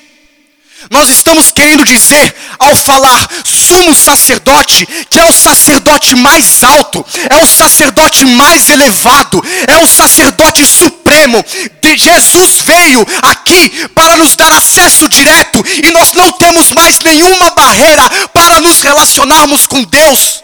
Nós 0.90 1.08
estamos 1.08 1.50
querendo 1.50 1.84
dizer, 1.84 2.34
ao 2.58 2.74
falar 2.76 3.28
sumo 3.44 3.94
sacerdote, 3.94 4.86
que 5.08 5.18
é 5.18 5.24
o 5.24 5.32
sacerdote 5.32 6.14
mais 6.16 6.62
alto, 6.62 7.04
é 7.30 7.36
o 7.36 7.46
sacerdote 7.46 8.24
mais 8.24 8.68
elevado, 8.68 9.42
é 9.66 9.76
o 9.76 9.86
sacerdote 9.86 10.66
supremo. 10.66 11.44
De 11.80 11.96
Jesus 11.96 12.60
veio 12.64 13.06
aqui 13.22 13.88
para 13.94 14.16
nos 14.16 14.34
dar 14.34 14.56
acesso 14.56 15.08
direto 15.08 15.64
e 15.82 15.90
nós 15.90 16.12
não 16.12 16.32
temos 16.32 16.72
mais 16.72 16.98
nenhuma 17.00 17.50
barreira 17.50 18.08
para 18.32 18.60
nos 18.60 18.80
relacionarmos 18.80 19.66
com 19.66 19.82
Deus. 19.84 20.42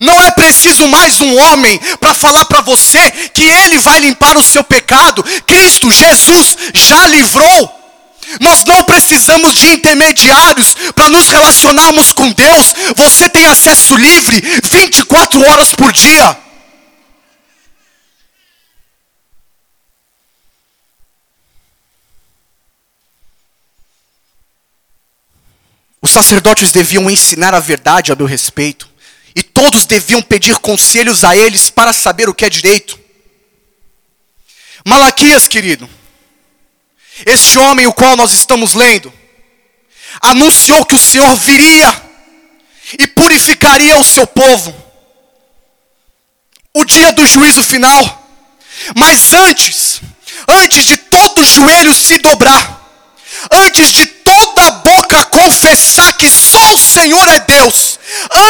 Não 0.00 0.20
é 0.20 0.30
preciso 0.30 0.86
mais 0.88 1.20
um 1.20 1.38
homem 1.38 1.80
para 1.98 2.12
falar 2.12 2.44
para 2.44 2.60
você 2.60 3.10
que 3.32 3.42
ele 3.42 3.78
vai 3.78 3.98
limpar 4.00 4.36
o 4.36 4.42
seu 4.42 4.62
pecado. 4.62 5.24
Cristo 5.46 5.90
Jesus 5.90 6.56
já 6.74 7.06
livrou. 7.06 7.75
Nós 8.40 8.64
não 8.64 8.82
precisamos 8.84 9.54
de 9.54 9.68
intermediários 9.72 10.74
para 10.94 11.10
nos 11.10 11.28
relacionarmos 11.28 12.12
com 12.12 12.30
Deus. 12.32 12.74
Você 12.96 13.28
tem 13.28 13.46
acesso 13.46 13.96
livre 13.96 14.42
24 14.64 15.40
horas 15.48 15.74
por 15.74 15.92
dia. 15.92 16.36
Os 26.06 26.12
sacerdotes 26.12 26.70
deviam 26.70 27.10
ensinar 27.10 27.52
a 27.52 27.58
verdade 27.58 28.12
a 28.12 28.14
meu 28.14 28.26
respeito, 28.26 28.88
e 29.34 29.42
todos 29.42 29.84
deviam 29.84 30.22
pedir 30.22 30.56
conselhos 30.58 31.24
a 31.24 31.36
eles 31.36 31.68
para 31.68 31.92
saber 31.92 32.28
o 32.28 32.34
que 32.34 32.44
é 32.44 32.48
direito. 32.48 32.96
Malaquias, 34.84 35.48
querido, 35.48 35.90
este 37.24 37.58
homem, 37.58 37.86
o 37.86 37.92
qual 37.92 38.16
nós 38.16 38.32
estamos 38.32 38.74
lendo, 38.74 39.12
anunciou 40.20 40.84
que 40.84 40.94
o 40.94 40.98
Senhor 40.98 41.34
viria 41.36 42.02
e 42.98 43.06
purificaria 43.06 43.96
o 43.96 44.04
seu 44.04 44.26
povo. 44.26 44.74
O 46.74 46.84
dia 46.84 47.12
do 47.12 47.26
juízo 47.26 47.62
final. 47.62 48.24
Mas 48.94 49.32
antes, 49.32 50.00
antes 50.46 50.84
de 50.84 50.96
todo 50.96 51.44
joelho 51.44 51.94
se 51.94 52.18
dobrar, 52.18 52.86
antes 53.50 53.92
de 53.92 54.06
toda 54.06 54.70
boca 54.70 55.24
confessar 55.24 56.12
que 56.18 56.30
só 56.30 56.74
o 56.74 56.78
Senhor 56.78 57.28
é 57.28 57.38
Deus, 57.40 57.98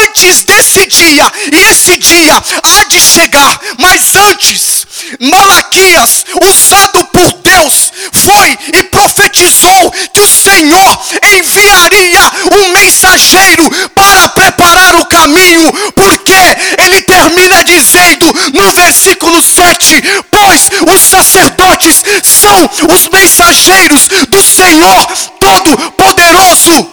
antes 0.02 0.42
desse 0.44 0.86
dia, 0.86 1.30
e 1.52 1.56
esse 1.70 1.96
dia 1.98 2.34
há 2.62 2.84
de 2.84 3.00
chegar, 3.00 3.60
mas 3.78 4.14
antes, 4.16 4.86
Malaquias, 5.20 6.24
usado 6.42 7.04
por 7.06 7.32
Deus, 7.42 7.92
foi 8.12 8.58
e 8.74 8.82
profetizou 8.84 9.90
que 10.12 10.20
o 10.20 10.26
Senhor 10.26 11.00
enviaria 11.22 12.20
um 12.52 12.72
mensageiro 12.72 13.70
para 13.94 14.28
preparar 14.30 14.96
o 14.96 15.06
caminho, 15.06 15.72
porque 15.94 16.82
ele 16.82 17.02
termina 17.02 17.64
dizendo 17.64 18.26
no 18.52 18.72
versículo 18.72 19.42
7: 19.42 20.02
Pois 20.30 20.68
os 20.92 21.00
sacerdotes 21.00 22.02
são 22.22 22.70
os 22.92 23.08
mensageiros 23.08 24.08
do 24.28 24.42
Senhor 24.42 25.06
Todo-Poderoso. 25.40 26.90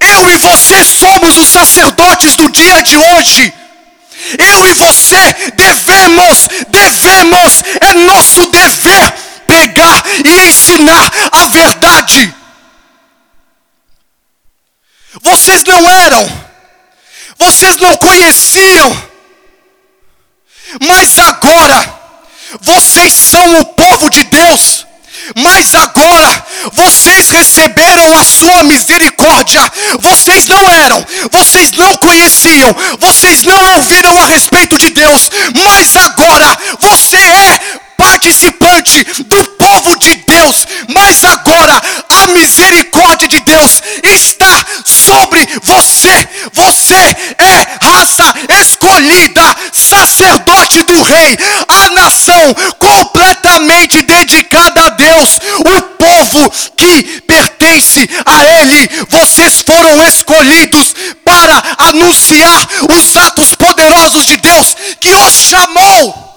Eu 0.00 0.30
e 0.30 0.36
você 0.36 0.84
somos 0.84 1.36
os 1.36 1.48
sacerdotes 1.48 2.36
do 2.36 2.50
dia 2.50 2.82
de 2.82 2.96
hoje. 2.96 3.52
Eu 4.38 4.66
e 4.66 4.74
você 4.74 5.32
devemos, 5.54 6.48
devemos, 6.68 7.62
é 7.80 7.94
nosso 7.94 8.46
dever 8.50 9.12
pegar 9.46 10.02
e 10.24 10.46
ensinar 10.46 11.10
a 11.30 11.46
verdade. 11.46 12.34
Vocês 15.20 15.62
não 15.64 15.90
eram, 15.90 16.46
vocês 17.38 17.76
não 17.76 17.96
conheciam, 17.96 19.08
mas 20.80 21.18
agora 21.18 22.00
vocês 22.60 23.12
são 23.12 23.60
o 23.60 23.66
povo 23.66 24.08
de 24.08 24.24
Deus. 24.24 24.86
Mas 25.36 25.74
agora 25.74 26.44
vocês 26.72 27.30
receberam 27.30 28.16
a 28.16 28.24
sua 28.24 28.62
misericórdia. 28.64 29.60
Vocês 30.00 30.46
não 30.46 30.70
eram, 30.70 31.04
vocês 31.30 31.70
não 31.72 31.96
conheciam, 31.96 32.74
vocês 32.98 33.42
não 33.42 33.74
ouviram 33.76 34.18
a 34.20 34.26
respeito 34.26 34.78
de 34.78 34.90
Deus, 34.90 35.30
mas 35.54 35.96
agora 35.96 36.58
você 36.80 37.16
é 37.16 37.80
participante 38.02 39.04
do 39.26 39.44
povo 39.44 39.96
de 39.96 40.16
Deus. 40.16 40.66
Mas 40.88 41.22
agora 41.22 41.80
a 42.10 42.26
misericórdia 42.28 43.28
de 43.28 43.38
Deus 43.40 43.80
está 44.02 44.66
sobre 44.84 45.46
você. 45.62 46.28
Você 46.52 46.94
é 47.38 47.78
raça 47.80 48.34
escolhida, 48.60 49.56
sacerdote 49.72 50.82
do 50.82 51.00
rei, 51.02 51.38
a 51.68 51.90
nação 51.90 52.54
completamente 52.80 54.02
dedicada 54.02 54.86
a 54.86 54.90
Deus, 54.90 55.38
o 55.60 55.82
povo 55.96 56.52
que 56.76 57.20
pertence 57.20 58.08
a 58.26 58.44
Ele. 58.44 58.90
Vocês 59.08 59.60
foram 59.60 60.02
escolhidos 60.02 60.92
para 61.24 61.62
anunciar 61.78 62.68
os 62.90 63.16
atos 63.16 63.54
poderosos 63.54 64.26
de 64.26 64.36
Deus 64.38 64.74
que 65.00 65.14
os 65.14 65.34
chamou, 65.34 66.31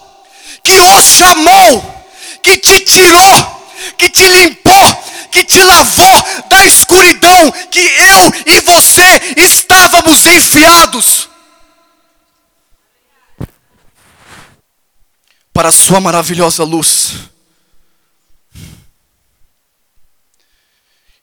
que 0.66 0.80
os 0.80 1.06
chamou, 1.06 2.06
que 2.42 2.58
te 2.58 2.80
tirou, 2.80 3.70
que 4.00 4.10
te 4.10 4.26
limpou, 4.26 5.04
que 5.32 5.44
te 5.44 5.62
lavou 5.62 6.44
da 6.50 6.66
escuridão 6.66 7.52
que 7.70 7.80
eu 7.80 8.34
e 8.48 8.60
você 8.62 9.34
estávamos 9.38 10.26
enfiados. 10.26 11.30
Para 15.54 15.70
a 15.70 15.72
sua 15.72 16.02
maravilhosa 16.02 16.64
luz. 16.64 17.30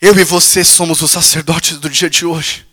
Eu 0.01 0.17
e 0.19 0.25
você 0.25 0.63
somos 0.65 1.03
os 1.03 1.11
sacerdotes 1.11 1.79
do 1.79 1.91
dia 1.91 2.09
de 2.09 2.25
hoje. 2.25 2.67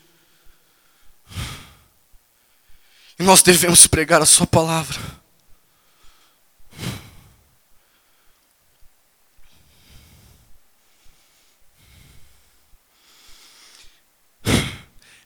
E 3.19 3.23
nós 3.23 3.41
devemos 3.41 3.87
pregar 3.87 4.21
a 4.21 4.25
Sua 4.25 4.47
palavra. 4.47 5.18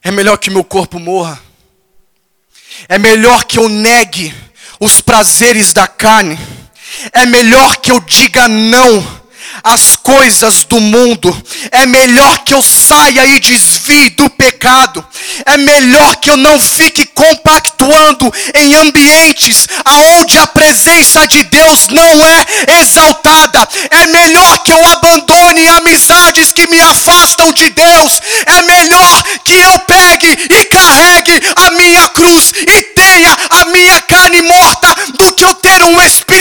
É 0.04 0.10
melhor 0.10 0.36
que 0.36 0.50
meu 0.50 0.62
corpo 0.62 1.00
morra. 1.00 1.42
É 2.88 2.98
melhor 2.98 3.44
que 3.44 3.58
eu 3.58 3.68
negue 3.68 4.34
os 4.78 5.00
prazeres 5.00 5.72
da 5.72 5.88
carne. 5.88 6.38
É 7.12 7.24
melhor 7.24 7.78
que 7.78 7.90
eu 7.90 7.98
diga 8.00 8.46
não 8.46 9.23
as 9.62 9.96
coisas 9.96 10.64
do 10.64 10.80
mundo. 10.80 11.34
É 11.70 11.86
melhor 11.86 12.44
que 12.44 12.54
eu 12.54 12.62
saia 12.62 13.26
e 13.26 13.40
desvie 13.40 14.10
do 14.10 14.28
pecado. 14.30 15.04
É 15.44 15.56
melhor 15.56 16.16
que 16.16 16.30
eu 16.30 16.36
não 16.36 16.58
fique 16.58 17.06
compactuando 17.06 18.32
em 18.54 18.74
ambientes 18.74 19.66
aonde 19.84 20.38
a 20.38 20.46
presença 20.46 21.26
de 21.26 21.42
Deus 21.44 21.88
não 21.88 22.26
é 22.26 22.80
exaltada. 22.80 23.68
É 23.90 24.06
melhor 24.06 24.58
que 24.64 24.72
eu 24.72 24.86
abandone 24.86 25.68
amizades 25.68 26.52
que 26.52 26.66
me 26.66 26.80
afastam 26.80 27.52
de 27.52 27.70
Deus. 27.70 28.20
É 28.46 28.62
melhor 28.62 29.22
que 29.44 29.54
eu 29.54 29.78
pegue 29.80 30.28
e 30.50 30.64
carregue 30.66 31.40
a 31.56 31.70
minha 31.72 32.08
cruz 32.08 32.52
e 32.56 32.82
tenha 32.82 33.36
a 33.50 33.64
minha 33.66 34.00
carne 34.02 34.42
morta 34.42 34.94
do 35.18 35.32
que 35.32 35.44
eu 35.44 35.54
ter 35.54 35.82
um 35.82 36.00
espírito 36.02 36.33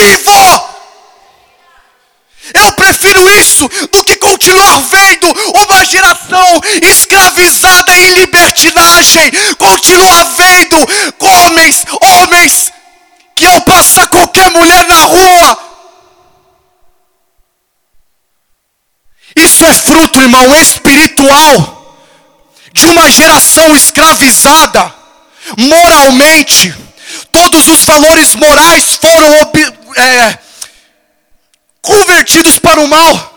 vivo. 0.00 0.70
Eu 2.54 2.72
prefiro 2.72 3.28
isso 3.30 3.68
do 3.92 4.02
que 4.02 4.16
continuar 4.16 4.80
vendo 4.90 5.26
uma 5.54 5.84
geração 5.84 6.60
escravizada 6.82 7.96
em 7.96 8.14
libertinagem, 8.14 9.30
continuar 9.58 10.24
vendo 10.36 10.76
homens, 11.18 11.84
homens 12.00 12.72
que 13.36 13.46
ao 13.46 13.60
passar 13.62 14.06
qualquer 14.08 14.50
mulher 14.50 14.86
na 14.86 15.02
rua, 15.02 15.70
Isso 19.36 19.64
é 19.64 19.72
fruto, 19.72 20.20
irmão, 20.20 20.54
espiritual 20.56 21.96
de 22.72 22.86
uma 22.86 23.10
geração 23.10 23.74
escravizada 23.74 24.92
moralmente. 25.56 26.74
Todos 27.32 27.68
os 27.68 27.84
valores 27.84 28.34
morais 28.34 28.94
foram 28.94 29.40
é, 29.96 30.38
convertidos 31.80 32.58
para 32.58 32.80
o 32.80 32.88
mal. 32.88 33.30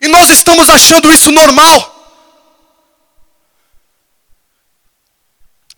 E 0.00 0.08
nós 0.08 0.28
estamos 0.28 0.68
achando 0.68 1.12
isso 1.12 1.30
normal. 1.30 1.96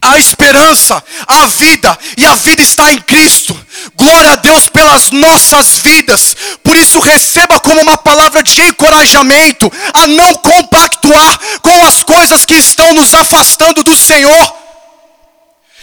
a 0.00 0.16
esperança, 0.16 1.02
a 1.26 1.46
vida, 1.46 1.98
e 2.16 2.24
a 2.24 2.34
vida 2.34 2.62
está 2.62 2.90
em 2.92 3.00
Cristo. 3.00 3.58
Glória 3.96 4.30
a 4.32 4.36
Deus 4.36 4.68
pelas 4.68 5.10
nossas 5.10 5.78
vidas. 5.78 6.34
Por 6.62 6.76
isso, 6.76 6.98
receba 7.00 7.58
como 7.60 7.80
uma 7.80 7.98
palavra 7.98 8.42
de 8.42 8.62
encorajamento 8.62 9.70
a 9.92 10.06
não 10.06 10.34
compactuar 10.34 11.38
com 11.60 11.84
as 11.84 12.02
coisas 12.02 12.44
que 12.44 12.54
estão 12.54 12.94
nos 12.94 13.12
afastando 13.12 13.82
do 13.82 13.96
Senhor. 13.96 14.54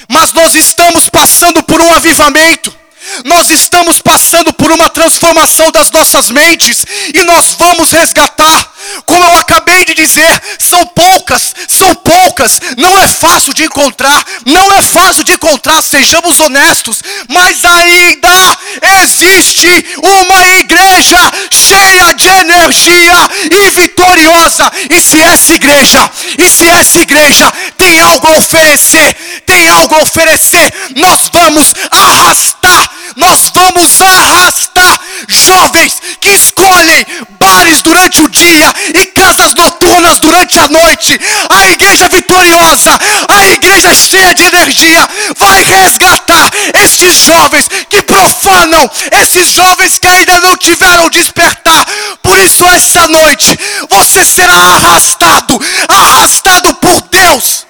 Mas 0.10 0.34
nós 0.34 0.56
estamos 0.56 1.10
passando 1.10 1.64
por 1.64 1.82
um 1.82 1.94
avivamento. 1.94 2.85
Nós 3.24 3.50
estamos 3.50 4.02
passando 4.02 4.54
por 4.54 4.72
uma 4.72 4.90
transformação 4.90 5.72
das 5.72 5.92
nossas 5.92 6.30
mentes 6.30 6.86
e 7.14 7.24
nós 7.24 7.56
vamos 7.58 7.92
resgatar. 7.92 8.72
Como 9.06 9.24
eu 9.24 9.38
acabei 9.38 9.84
de 9.86 9.94
dizer, 9.94 10.42
são 10.60 10.86
poucas, 10.88 11.54
são 11.68 11.94
poucas, 11.96 12.60
não 12.78 12.98
é 12.98 13.08
fácil 13.08 13.54
de 13.54 13.64
encontrar, 13.64 14.24
não 14.46 14.72
é 14.74 14.82
fácil 14.82 15.24
de 15.24 15.34
encontrar, 15.34 15.82
sejamos 15.82 16.40
honestos, 16.40 17.02
mas 17.28 17.66
ainda 17.66 18.58
existe 19.02 19.86
uma 20.04 20.46
igreja 20.60 21.20
cheia 21.52 22.14
de 22.14 22.28
energia 22.28 23.30
e 23.52 23.70
vitoriosa. 23.72 24.72
E 24.90 25.02
se 25.02 25.22
essa 25.22 25.54
igreja, 25.54 26.10
e 26.38 26.50
se 26.50 26.68
essa 26.70 27.00
igreja 27.00 27.52
tem 27.78 28.00
algo 28.00 28.28
a 28.28 28.38
oferecer, 28.38 29.42
tem 29.46 29.68
algo 29.68 29.96
a 29.96 30.02
oferecer, 30.04 30.74
nós 30.96 31.30
vamos 31.32 31.74
arrastar 31.92 32.95
nós 33.16 33.52
vamos 33.54 34.02
arrastar 34.02 35.00
jovens 35.28 36.02
que 36.20 36.30
escolhem 36.30 37.06
bares 37.40 37.82
durante 37.82 38.22
o 38.22 38.30
dia 38.30 38.74
e 38.94 39.06
casas 39.08 39.54
noturnas 39.54 40.20
durante 40.20 40.60
a 40.60 40.68
noite. 40.68 41.20
A 41.50 41.68
igreja 41.68 42.08
vitoriosa, 42.10 43.00
a 43.30 43.46
igreja 43.48 43.94
cheia 43.94 44.34
de 44.34 44.44
energia, 44.44 45.08
vai 45.38 45.64
resgatar 45.64 46.52
estes 46.84 47.16
jovens 47.16 47.68
que 47.90 48.02
profanam, 48.04 48.90
esses 49.22 49.52
jovens 49.52 49.98
que 49.98 50.08
ainda 50.08 50.40
não 50.40 50.58
tiveram 50.58 51.10
despertar. 51.10 51.86
Por 52.22 52.38
isso, 52.40 52.68
essa 52.70 53.08
noite, 53.08 53.58
você 53.90 54.26
será 54.26 54.56
arrastado, 54.56 55.60
arrastado 55.88 56.74
por 56.76 57.02
Deus. 57.10 57.66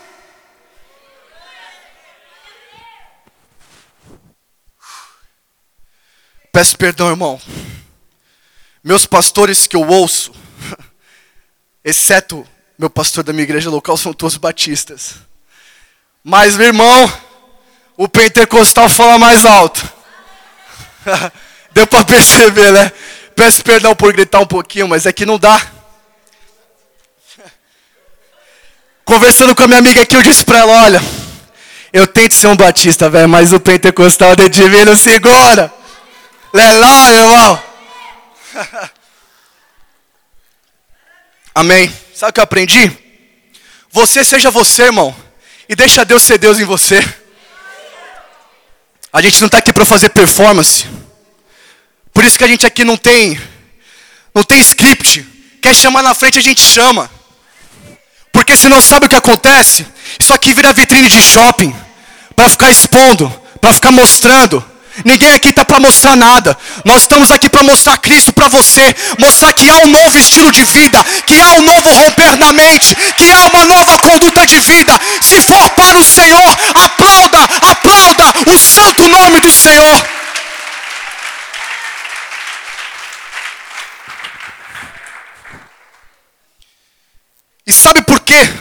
Peço 6.55 6.77
perdão, 6.77 7.09
irmão. 7.09 7.37
Meus 8.81 9.05
pastores 9.05 9.67
que 9.67 9.75
eu 9.75 9.85
ouço, 9.85 10.31
exceto 11.83 12.47
meu 12.79 12.89
pastor 12.89 13.25
da 13.25 13.33
minha 13.33 13.43
igreja 13.43 13.69
local, 13.69 13.97
são 13.97 14.13
todos 14.13 14.37
batistas. 14.37 15.15
Mas, 16.23 16.55
meu 16.55 16.67
irmão, 16.67 17.13
o 17.97 18.07
pentecostal 18.07 18.87
fala 18.87 19.19
mais 19.19 19.43
alto. 19.45 19.85
Deu 21.73 21.85
para 21.85 22.05
perceber, 22.05 22.71
né? 22.71 22.89
Peço 23.35 23.61
perdão 23.61 23.93
por 23.93 24.13
gritar 24.13 24.39
um 24.39 24.47
pouquinho, 24.47 24.87
mas 24.87 25.05
é 25.05 25.11
que 25.11 25.25
não 25.25 25.37
dá. 25.37 25.61
Conversando 29.03 29.53
com 29.53 29.63
a 29.63 29.67
minha 29.67 29.79
amiga 29.79 30.03
aqui, 30.03 30.15
eu 30.15 30.23
disse 30.23 30.45
para 30.45 30.59
ela: 30.59 30.83
olha, 30.85 31.03
eu 31.91 32.07
tento 32.07 32.33
ser 32.33 32.47
um 32.47 32.55
batista, 32.55 33.09
velho, 33.09 33.27
mas 33.27 33.51
o 33.51 33.59
pentecostal 33.59 34.37
de 34.37 34.47
divino 34.47 34.95
segura. 34.95 35.83
Leló, 36.55 37.11
irmão. 37.11 37.63
Amém. 41.53 41.93
Sabe 42.15 42.29
o 42.29 42.33
que 42.33 42.39
eu 42.39 42.45
aprendi? 42.45 42.97
Você 43.91 44.23
seja 44.23 44.49
você, 44.49 44.83
irmão. 44.83 45.13
E 45.67 45.75
deixa 45.75 46.05
Deus 46.05 46.23
ser 46.23 46.37
Deus 46.37 46.57
em 46.57 46.63
você. 46.63 47.03
A 49.11 49.21
gente 49.21 49.41
não 49.41 49.47
está 49.47 49.57
aqui 49.57 49.73
para 49.73 49.83
fazer 49.83 50.07
performance. 50.09 50.87
Por 52.13 52.23
isso 52.23 52.37
que 52.37 52.45
a 52.45 52.47
gente 52.47 52.65
aqui 52.65 52.85
não 52.85 52.95
tem, 52.95 53.37
não 54.33 54.41
tem 54.41 54.57
script. 54.61 55.23
Quer 55.61 55.75
chamar 55.75 56.03
na 56.03 56.13
frente, 56.13 56.39
a 56.39 56.41
gente 56.41 56.61
chama. 56.61 57.11
Porque 58.31 58.55
se 58.55 58.69
não 58.69 58.81
sabe 58.81 59.07
o 59.07 59.09
que 59.09 59.15
acontece, 59.17 59.85
isso 60.17 60.33
aqui 60.33 60.53
vira 60.53 60.71
vitrine 60.71 61.09
de 61.09 61.21
shopping 61.21 61.75
para 62.33 62.47
ficar 62.47 62.69
expondo, 62.69 63.29
para 63.59 63.73
ficar 63.73 63.91
mostrando. 63.91 64.74
Ninguém 65.03 65.33
aqui 65.33 65.49
está 65.49 65.65
para 65.65 65.79
mostrar 65.79 66.15
nada. 66.15 66.57
Nós 66.85 67.01
estamos 67.01 67.31
aqui 67.31 67.49
para 67.49 67.63
mostrar 67.63 67.97
Cristo 67.97 68.31
para 68.31 68.47
você. 68.47 68.95
Mostrar 69.19 69.51
que 69.53 69.69
há 69.69 69.77
um 69.79 69.87
novo 69.87 70.17
estilo 70.17 70.51
de 70.51 70.63
vida. 70.63 71.03
Que 71.25 71.41
há 71.41 71.53
um 71.53 71.61
novo 71.61 71.89
romper 71.89 72.37
na 72.37 72.53
mente. 72.53 72.95
Que 73.17 73.31
há 73.31 73.47
uma 73.47 73.65
nova 73.65 73.97
conduta 73.99 74.45
de 74.45 74.59
vida. 74.59 74.99
Se 75.21 75.41
for 75.41 75.69
para 75.71 75.97
o 75.97 76.03
Senhor, 76.03 76.57
aplauda, 76.73 77.43
aplauda 77.61 78.33
o 78.47 78.57
santo 78.57 79.07
nome 79.07 79.39
do 79.41 79.51
Senhor. 79.51 80.07
E 87.67 87.73
sabe 87.73 88.03
por 88.03 88.19
quê? 88.19 88.53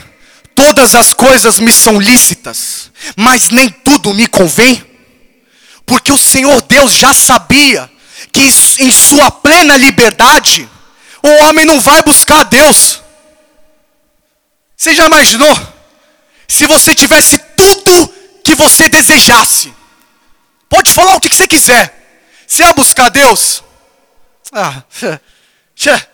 Todas 0.54 0.94
as 0.94 1.12
coisas 1.12 1.58
me 1.58 1.72
são 1.72 2.00
lícitas, 2.00 2.90
mas 3.16 3.50
nem 3.50 3.68
tudo 3.68 4.14
me 4.14 4.26
convém. 4.26 4.93
Porque 5.86 6.12
o 6.12 6.18
Senhor 6.18 6.60
Deus 6.62 6.92
já 6.92 7.12
sabia 7.12 7.90
que 8.32 8.40
em 8.80 8.90
sua 8.90 9.30
plena 9.30 9.76
liberdade, 9.76 10.68
o 11.22 11.28
homem 11.44 11.64
não 11.64 11.80
vai 11.80 12.02
buscar 12.02 12.40
a 12.40 12.44
Deus. 12.44 13.02
Você 14.76 14.94
já 14.94 15.06
imaginou? 15.06 15.74
Se 16.48 16.66
você 16.66 16.94
tivesse 16.94 17.38
tudo 17.38 18.08
que 18.42 18.54
você 18.54 18.88
desejasse, 18.88 19.74
pode 20.68 20.90
falar 20.90 21.16
o 21.16 21.20
que 21.20 21.34
você 21.34 21.46
quiser, 21.46 22.04
você 22.46 22.64
ia 22.64 22.72
buscar 22.72 23.08
Deus? 23.08 23.62
Ah, 24.52 24.82
tchê. 25.74 26.06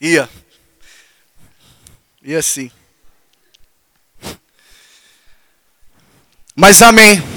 Ia. 0.00 0.28
Ia 2.22 2.42
sim. 2.42 2.70
Mas 6.54 6.82
amém. 6.82 7.31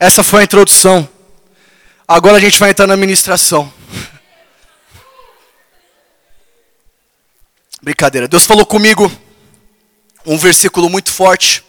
Essa 0.00 0.22
foi 0.22 0.42
a 0.42 0.44
introdução. 0.44 1.08
Agora 2.06 2.36
a 2.36 2.40
gente 2.40 2.56
vai 2.58 2.70
entrar 2.70 2.86
na 2.86 2.96
ministração. 2.96 3.72
Brincadeira. 7.82 8.28
Deus 8.28 8.46
falou 8.46 8.64
comigo 8.64 9.10
um 10.24 10.38
versículo 10.38 10.88
muito 10.88 11.10
forte, 11.10 11.64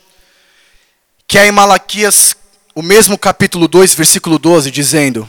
que 1.28 1.40
é 1.40 1.48
em 1.48 1.52
Malaquias, 1.52 2.36
o 2.76 2.84
mesmo 2.84 3.18
capítulo 3.18 3.68
2, 3.68 3.96
versículo 3.96 4.38
12, 4.38 4.70
dizendo: 4.70 5.28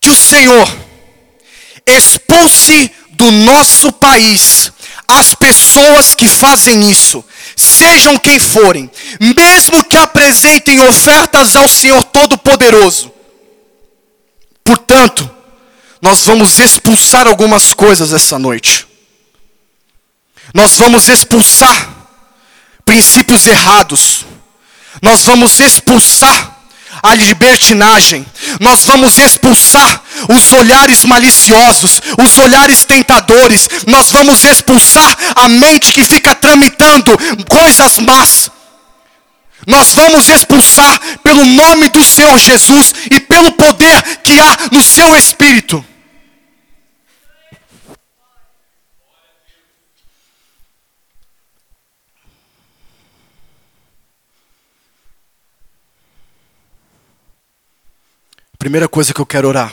Que 0.00 0.10
o 0.10 0.14
Senhor 0.14 0.68
expulse 1.86 2.92
do 3.10 3.30
nosso 3.30 3.92
país 3.92 4.72
as 5.06 5.34
pessoas 5.34 6.14
que 6.14 6.28
fazem 6.28 6.90
isso, 6.90 7.24
sejam 7.60 8.18
quem 8.18 8.38
forem, 8.38 8.90
mesmo 9.20 9.84
que 9.84 9.96
apresentem 9.96 10.80
ofertas 10.80 11.54
ao 11.56 11.68
Senhor 11.68 12.02
Todo-Poderoso. 12.04 13.12
Portanto, 14.64 15.28
nós 16.00 16.24
vamos 16.24 16.58
expulsar 16.58 17.26
algumas 17.26 17.74
coisas 17.74 18.12
essa 18.12 18.38
noite. 18.38 18.86
Nós 20.54 20.76
vamos 20.76 21.08
expulsar 21.08 22.00
princípios 22.84 23.46
errados. 23.46 24.24
Nós 25.02 25.22
vamos 25.22 25.60
expulsar 25.60 26.49
a 27.02 27.14
libertinagem. 27.14 28.26
Nós 28.60 28.84
vamos 28.84 29.18
expulsar 29.18 30.02
os 30.28 30.52
olhares 30.52 31.04
maliciosos, 31.04 32.00
os 32.18 32.38
olhares 32.38 32.84
tentadores. 32.84 33.68
Nós 33.86 34.10
vamos 34.10 34.44
expulsar 34.44 35.16
a 35.34 35.48
mente 35.48 35.92
que 35.92 36.04
fica 36.04 36.34
tramitando 36.34 37.16
coisas 37.48 37.98
más. 37.98 38.50
Nós 39.66 39.92
vamos 39.92 40.28
expulsar 40.28 40.98
pelo 41.22 41.44
nome 41.44 41.88
do 41.90 42.02
Senhor 42.02 42.38
Jesus 42.38 42.94
e 43.10 43.20
pelo 43.20 43.52
poder 43.52 44.02
que 44.24 44.38
há 44.40 44.56
no 44.72 44.82
seu 44.82 45.14
espírito. 45.16 45.84
Primeira 58.60 58.86
coisa 58.86 59.14
que 59.14 59.20
eu 59.22 59.24
quero 59.24 59.48
orar. 59.48 59.72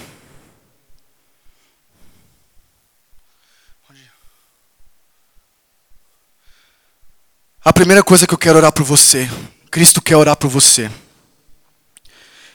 A 7.66 7.74
primeira 7.74 8.02
coisa 8.02 8.26
que 8.26 8.34
eu 8.34 8.38
quero 8.38 8.58
orar 8.58 8.72
por 8.72 8.86
você, 8.86 9.30
Cristo 9.70 10.02
quer 10.02 10.16
orar 10.16 10.38
por 10.38 10.50
você. 10.50 10.90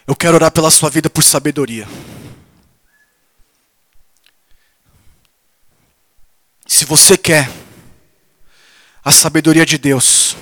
Eu 0.06 0.16
quero 0.16 0.36
orar 0.36 0.50
pela 0.50 0.70
sua 0.70 0.88
vida 0.88 1.10
por 1.10 1.22
sabedoria. 1.22 1.86
Se 6.66 6.86
você 6.86 7.18
quer 7.18 7.46
a 9.04 9.12
sabedoria 9.12 9.66
de 9.66 9.76
Deus, 9.76 10.34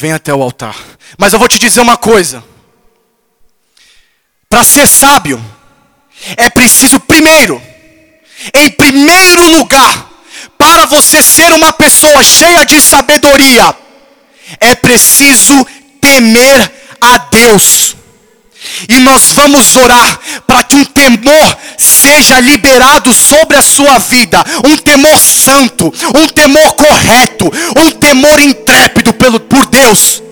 vem 0.00 0.12
até 0.12 0.32
o 0.34 0.42
altar. 0.42 0.74
Mas 1.18 1.32
eu 1.32 1.38
vou 1.38 1.46
te 1.46 1.58
dizer 1.58 1.80
uma 1.80 1.96
coisa. 1.98 2.42
Para 4.48 4.64
ser 4.64 4.88
sábio, 4.88 5.38
é 6.36 6.48
preciso 6.48 6.98
primeiro, 7.00 7.62
em 8.54 8.70
primeiro 8.70 9.46
lugar, 9.50 10.10
para 10.56 10.86
você 10.86 11.22
ser 11.22 11.52
uma 11.52 11.72
pessoa 11.72 12.22
cheia 12.24 12.64
de 12.64 12.80
sabedoria, 12.80 13.74
é 14.58 14.74
preciso 14.74 15.66
temer 16.00 16.72
a 17.00 17.18
Deus. 17.18 17.94
E 18.88 19.00
nós 19.00 19.30
vamos 19.32 19.74
orar 19.76 20.20
para 20.46 20.62
que 20.64 20.76
um 20.76 20.84
temor 20.84 21.58
seja 21.76 22.38
liberado 22.40 23.12
sobre 23.12 23.56
a 23.56 23.62
sua 23.62 23.98
vida, 23.98 24.42
um 24.64 24.76
temor 24.76 25.18
santo, 25.18 25.92
um 26.14 26.28
temor 26.28 26.74
correto, 26.74 27.50
um 27.76 27.90
temor 27.92 28.40
intrépido 28.40 29.12
pelo, 29.12 29.40
por 29.40 29.66
Deus, 29.66 30.22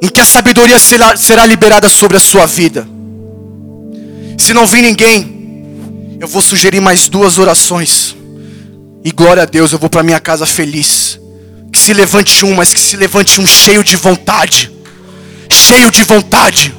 em 0.00 0.08
que 0.08 0.20
a 0.20 0.24
sabedoria 0.24 0.78
será, 0.78 1.16
será 1.16 1.46
liberada 1.46 1.88
sobre 1.88 2.16
a 2.16 2.20
sua 2.20 2.46
vida. 2.46 2.86
Se 4.38 4.52
não 4.52 4.66
vir 4.66 4.82
ninguém, 4.82 5.42
eu 6.18 6.26
vou 6.26 6.42
sugerir 6.42 6.80
mais 6.80 7.08
duas 7.08 7.38
orações. 7.38 8.16
E 9.04 9.10
glória 9.10 9.42
a 9.42 9.46
Deus, 9.46 9.72
eu 9.72 9.78
vou 9.78 9.90
para 9.90 10.02
minha 10.02 10.20
casa 10.20 10.46
feliz. 10.46 11.18
Que 11.72 11.78
se 11.78 11.92
levante 11.92 12.44
um, 12.44 12.54
mas 12.54 12.72
que 12.72 12.80
se 12.80 12.96
levante 12.96 13.40
um 13.40 13.46
cheio 13.46 13.82
de 13.82 13.96
vontade. 13.96 14.70
Cheio 15.52 15.90
de 15.90 16.02
vontade. 16.04 16.74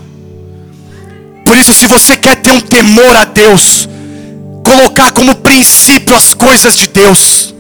Por 1.46 1.56
isso, 1.56 1.74
se 1.74 1.86
você 1.86 2.18
quer 2.18 2.38
ter 2.38 2.52
um 2.52 2.60
temor 2.60 3.16
a 3.16 3.24
Deus, 3.24 3.88
colocar 4.64 5.12
como 5.12 5.36
princípio 5.36 6.16
as 6.16 6.34
coisas 6.34 6.76
de 6.76 6.88
Deus, 6.88 7.54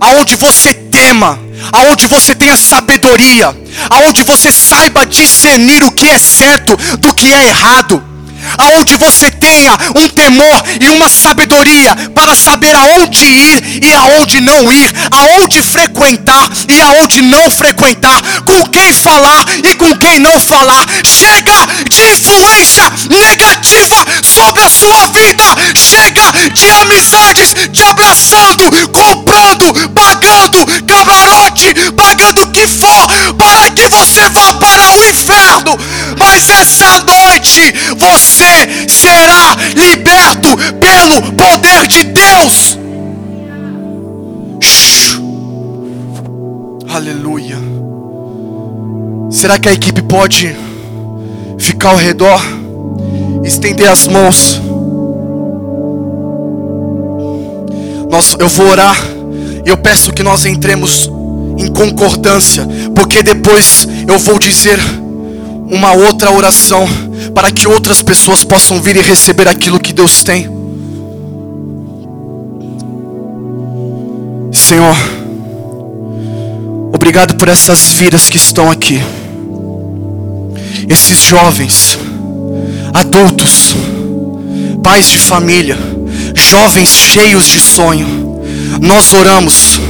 aonde 0.00 0.36
você 0.36 0.72
tema, 0.72 1.38
aonde 1.72 2.06
você 2.06 2.34
tenha 2.34 2.56
sabedoria, 2.56 3.54
aonde 3.90 4.22
você 4.22 4.50
saiba 4.50 5.04
discernir 5.04 5.84
o 5.84 5.92
que 5.92 6.08
é 6.08 6.18
certo 6.18 6.74
do 6.98 7.12
que 7.12 7.32
é 7.32 7.48
errado 7.48 8.10
aonde 8.58 8.96
você 8.96 9.30
tenha 9.30 9.72
um 9.96 10.08
temor 10.08 10.64
e 10.80 10.88
uma 10.88 11.08
sabedoria 11.08 11.94
para 12.30 12.36
saber 12.36 12.72
aonde 12.76 13.24
ir 13.24 13.82
e 13.82 13.92
aonde 13.92 14.40
não 14.40 14.70
ir, 14.72 14.94
aonde 15.10 15.60
frequentar 15.62 16.48
e 16.68 16.80
aonde 16.80 17.22
não 17.22 17.50
frequentar, 17.50 18.22
com 18.44 18.64
quem 18.66 18.94
falar 18.94 19.44
e 19.64 19.74
com 19.74 19.92
quem 19.96 20.20
não 20.20 20.38
falar. 20.38 20.86
Chega 21.04 21.66
de 21.88 22.02
influência 22.12 22.84
negativa 23.10 23.96
sobre 24.22 24.62
a 24.62 24.68
sua 24.68 25.06
vida. 25.08 25.44
Chega 25.74 26.22
de 26.54 26.70
amizades 26.70 27.52
te 27.72 27.82
abraçando, 27.82 28.70
comprando, 28.92 29.90
pagando 29.90 30.64
camarote, 30.86 31.74
pagando 31.96 32.42
o 32.42 32.52
que 32.52 32.66
for 32.68 33.34
para 33.34 33.70
que 33.70 33.88
você 33.88 34.28
vá 34.28 34.52
para 34.54 34.92
o 34.92 35.04
inferno. 35.04 35.76
Mas 36.16 36.48
essa 36.48 37.00
noite 37.00 37.74
você 37.96 38.86
será 38.88 39.56
liberto 39.74 40.56
pelo 40.78 41.32
poder 41.32 41.86
de 41.86 42.04
Deus. 42.04 42.19
Aleluia. 46.92 47.56
Será 49.30 49.58
que 49.58 49.68
a 49.68 49.72
equipe 49.72 50.02
pode 50.02 50.54
ficar 51.58 51.90
ao 51.90 51.96
redor? 51.96 52.40
estender 53.44 53.88
as 53.88 54.06
mãos. 54.06 54.60
Nós, 58.10 58.34
eu 58.38 58.48
vou 58.48 58.68
orar 58.68 58.96
e 59.64 59.68
eu 59.68 59.76
peço 59.76 60.12
que 60.12 60.22
nós 60.22 60.44
entremos 60.44 61.10
em 61.58 61.68
concordância, 61.68 62.66
porque 62.94 63.22
depois 63.22 63.86
eu 64.06 64.18
vou 64.18 64.38
dizer 64.38 64.78
uma 65.68 65.92
outra 65.92 66.30
oração 66.30 66.86
para 67.34 67.50
que 67.50 67.68
outras 67.68 68.02
pessoas 68.02 68.42
possam 68.42 68.80
vir 68.80 68.96
e 68.96 69.00
receber 69.00 69.46
aquilo 69.48 69.78
que 69.78 69.92
Deus 69.92 70.24
tem. 70.24 70.59
Senhor, 74.70 74.96
obrigado 76.94 77.34
por 77.34 77.48
essas 77.48 77.90
vidas 77.90 78.30
que 78.30 78.36
estão 78.36 78.70
aqui, 78.70 79.02
esses 80.88 81.18
jovens, 81.18 81.98
adultos, 82.94 83.74
pais 84.80 85.08
de 85.08 85.18
família, 85.18 85.76
jovens 86.36 86.88
cheios 86.88 87.46
de 87.46 87.58
sonho. 87.58 88.40
Nós 88.80 89.12
oramos 89.12 89.80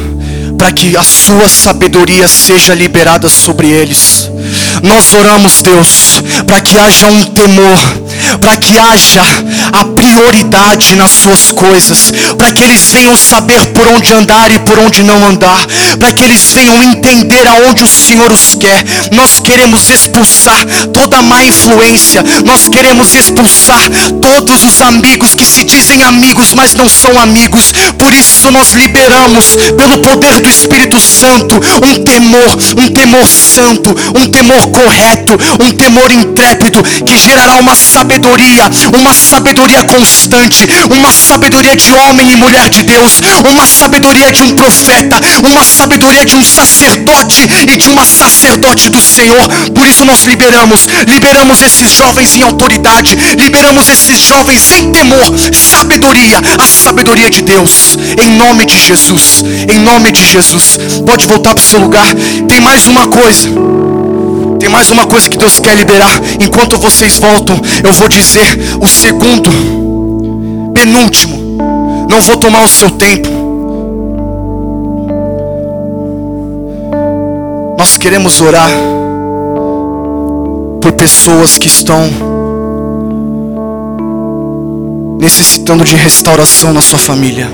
para 0.56 0.72
que 0.72 0.96
a 0.96 1.02
sua 1.02 1.46
sabedoria 1.46 2.26
seja 2.26 2.72
liberada 2.74 3.28
sobre 3.28 3.68
eles. 3.68 4.30
Nós 4.82 5.12
oramos, 5.12 5.60
Deus, 5.60 6.22
para 6.46 6.62
que 6.62 6.78
haja 6.78 7.06
um 7.06 7.26
temor 7.26 7.78
para 8.38 8.56
que 8.56 8.78
haja 8.78 9.22
a 9.80 9.84
prioridade 9.84 10.94
nas 10.94 11.10
suas 11.10 11.50
coisas, 11.52 12.12
para 12.36 12.52
que 12.52 12.62
eles 12.62 12.90
venham 12.90 13.16
saber 13.16 13.66
por 13.72 13.88
onde 13.88 14.12
andar 14.12 14.50
e 14.52 14.58
por 14.60 14.78
onde 14.78 15.02
não 15.02 15.26
andar, 15.26 15.66
para 15.98 16.12
que 16.12 16.22
eles 16.22 16.52
venham 16.52 16.82
entender 16.82 17.46
aonde 17.46 17.82
o 17.82 17.88
Senhor 17.88 18.30
os 18.30 18.54
quer. 18.54 18.84
Nós 19.12 19.40
queremos 19.40 19.88
expulsar 19.88 20.66
toda 20.92 21.22
má 21.22 21.42
influência, 21.42 22.22
nós 22.44 22.68
queremos 22.68 23.14
expulsar 23.14 23.88
todos 24.20 24.64
os 24.64 24.80
amigos 24.82 25.34
que 25.34 25.46
se 25.46 25.64
dizem 25.64 26.02
amigos, 26.02 26.52
mas 26.54 26.74
não 26.74 26.88
são 26.88 27.18
amigos. 27.18 27.72
Por 27.98 28.12
isso 28.12 28.50
nós 28.50 28.72
liberamos 28.72 29.56
pelo 29.76 29.98
poder 29.98 30.40
do 30.40 30.48
Espírito 30.48 31.00
Santo 31.00 31.54
um 31.56 32.04
temor, 32.04 32.58
um 32.76 32.88
temor 32.92 33.26
santo, 33.26 33.96
um 34.14 34.26
temor 34.30 34.66
correto, 34.68 35.38
um 35.64 35.72
temor 35.72 36.10
intrépido 36.10 36.82
que 36.82 37.16
gerará 37.16 37.54
uma 37.54 37.74
sabedoria 37.74 38.70
uma 38.98 39.14
sabedoria 39.14 39.69
constante, 39.84 40.66
uma 40.90 41.12
sabedoria 41.12 41.76
de 41.76 41.92
homem 41.92 42.32
e 42.32 42.36
mulher 42.36 42.68
de 42.68 42.82
Deus, 42.82 43.20
uma 43.48 43.66
sabedoria 43.66 44.32
de 44.32 44.42
um 44.42 44.50
profeta, 44.50 45.16
uma 45.48 45.64
sabedoria 45.64 46.24
de 46.24 46.34
um 46.34 46.44
sacerdote 46.44 47.48
e 47.72 47.76
de 47.76 47.88
uma 47.88 48.04
sacerdote 48.04 48.88
do 48.88 49.00
Senhor. 49.00 49.48
Por 49.74 49.86
isso 49.86 50.04
nós 50.04 50.22
liberamos, 50.22 50.86
liberamos 51.06 51.62
esses 51.62 51.90
jovens 51.90 52.34
em 52.34 52.42
autoridade, 52.42 53.16
liberamos 53.38 53.88
esses 53.88 54.20
jovens 54.20 54.70
em 54.72 54.92
temor, 54.92 55.32
sabedoria, 55.52 56.40
a 56.58 56.66
sabedoria 56.66 57.30
de 57.30 57.42
Deus, 57.42 57.96
em 58.22 58.30
nome 58.36 58.66
de 58.66 58.78
Jesus, 58.78 59.42
em 59.68 59.78
nome 59.78 60.12
de 60.12 60.24
Jesus. 60.24 60.78
Pode 61.06 61.26
voltar 61.26 61.54
para 61.54 61.62
o 61.62 61.66
seu 61.66 61.80
lugar. 61.80 62.14
Tem 62.48 62.60
mais 62.60 62.86
uma 62.86 63.06
coisa. 63.08 63.48
Tem 64.60 64.68
mais 64.68 64.90
uma 64.90 65.06
coisa 65.06 65.28
que 65.28 65.38
Deus 65.38 65.58
quer 65.58 65.74
liberar. 65.74 66.20
Enquanto 66.38 66.76
vocês 66.76 67.16
voltam, 67.16 67.58
eu 67.82 67.94
vou 67.94 68.08
dizer 68.08 68.58
o 68.78 68.86
segundo, 68.86 69.50
penúltimo. 70.74 71.56
Não 72.10 72.20
vou 72.20 72.36
tomar 72.36 72.62
o 72.62 72.68
seu 72.68 72.90
tempo. 72.90 73.28
Nós 77.78 77.96
queremos 77.96 78.42
orar 78.42 78.70
por 80.82 80.92
pessoas 80.92 81.56
que 81.56 81.68
estão 81.68 82.02
necessitando 85.18 85.84
de 85.84 85.96
restauração 85.96 86.74
na 86.74 86.82
sua 86.82 86.98
família. 86.98 87.50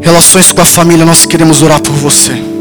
Relações 0.00 0.52
com 0.52 0.62
a 0.62 0.64
família, 0.64 1.04
nós 1.04 1.26
queremos 1.26 1.60
orar 1.62 1.82
por 1.82 1.92
você. 1.92 2.57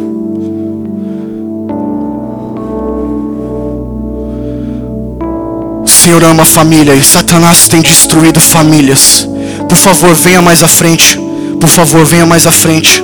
Senhor 6.08 6.24
ama 6.24 6.44
a 6.44 6.46
família 6.46 6.96
e 6.96 7.04
Satanás 7.04 7.68
tem 7.68 7.82
destruído 7.82 8.40
famílias. 8.40 9.28
Por 9.68 9.78
favor, 9.78 10.16
venha 10.16 10.42
mais 10.42 10.64
à 10.64 10.68
frente. 10.70 11.20
Por 11.60 11.68
favor, 11.68 12.06
venha 12.06 12.26
mais 12.26 12.48
à 12.48 12.52
frente. 12.52 13.04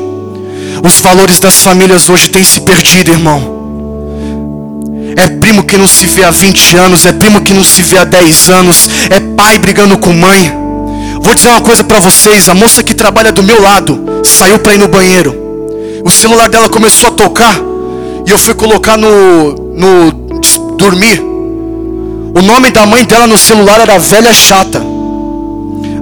Os 0.82 1.02
valores 1.02 1.38
das 1.38 1.62
famílias 1.62 2.08
hoje 2.08 2.30
têm 2.30 2.46
se 2.46 2.62
perdido, 2.62 3.12
irmão. 3.12 4.80
É 5.18 5.28
primo 5.28 5.66
que 5.66 5.76
não 5.76 5.86
se 5.86 6.06
vê 6.06 6.24
há 6.24 6.32
20 6.32 6.78
anos, 6.78 7.06
é 7.06 7.12
primo 7.12 7.42
que 7.42 7.54
não 7.54 7.66
se 7.66 7.82
vê 7.82 7.98
há 7.98 8.06
10 8.06 8.50
anos, 8.52 8.90
é 9.10 9.20
pai 9.36 9.58
brigando 9.58 9.98
com 9.98 10.14
mãe. 10.14 10.54
Vou 11.22 11.36
dizer 11.36 11.50
uma 11.50 11.60
coisa 11.60 11.84
para 11.84 12.00
vocês, 12.00 12.48
a 12.48 12.56
moça 12.56 12.82
que 12.82 12.94
trabalha 12.94 13.34
do 13.34 13.44
meu 13.44 13.62
lado 13.62 14.02
saiu 14.24 14.60
para 14.60 14.76
ir 14.76 14.78
no 14.78 14.88
banheiro. 14.88 15.36
O 16.06 16.10
celular 16.10 16.48
dela 16.48 16.70
começou 16.70 17.10
a 17.10 17.12
tocar 17.12 17.60
e 18.26 18.32
eu 18.32 18.38
fui 18.38 18.54
colocar 18.54 18.96
no 18.98 19.56
no 19.76 20.10
dormir. 20.78 21.33
O 22.36 22.42
nome 22.42 22.72
da 22.72 22.86
mãe 22.86 23.06
dela 23.06 23.28
no 23.28 23.38
celular 23.38 23.80
era 23.80 24.00
Velha 24.00 24.34
Chata. 24.34 24.82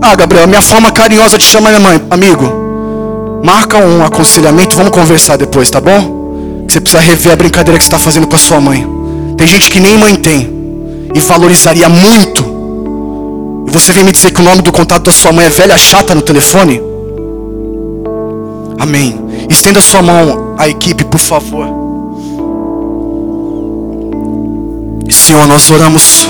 Ah, 0.01 0.15
Gabriel, 0.15 0.47
minha 0.47 0.61
forma 0.61 0.89
carinhosa 0.89 1.37
de 1.37 1.43
chamar 1.43 1.69
minha 1.69 1.81
mãe, 1.81 2.01
amigo. 2.09 3.41
Marca 3.43 3.77
um 3.77 4.03
aconselhamento, 4.03 4.75
vamos 4.75 4.91
conversar 4.91 5.37
depois, 5.37 5.69
tá 5.69 5.81
bom? 5.81 6.65
Você 6.67 6.79
precisa 6.79 7.03
rever 7.03 7.33
a 7.33 7.35
brincadeira 7.35 7.77
que 7.77 7.83
você 7.83 7.89
está 7.89 7.99
fazendo 7.99 8.27
com 8.27 8.35
a 8.35 8.39
sua 8.39 8.61
mãe. 8.61 8.87
Tem 9.37 9.45
gente 9.45 9.69
que 9.69 9.79
nem 9.79 9.97
mãe 9.97 10.15
tem 10.15 10.49
e 11.13 11.19
valorizaria 11.19 11.89
muito. 11.89 12.45
E 13.67 13.71
você 13.71 13.91
vem 13.91 14.05
me 14.05 14.11
dizer 14.13 14.31
que 14.31 14.39
o 14.39 14.43
nome 14.43 14.61
do 14.61 14.71
contato 14.71 15.03
da 15.03 15.11
sua 15.11 15.33
mãe 15.33 15.45
é 15.45 15.49
velha 15.49 15.77
chata 15.77 16.15
no 16.15 16.21
telefone? 16.21 16.81
Amém. 18.79 19.19
Estenda 19.49 19.81
sua 19.81 20.01
mão 20.01 20.55
à 20.57 20.69
equipe, 20.69 21.03
por 21.03 21.19
favor. 21.19 21.80
Senhor, 25.21 25.45
nós 25.45 25.69
oramos 25.69 26.27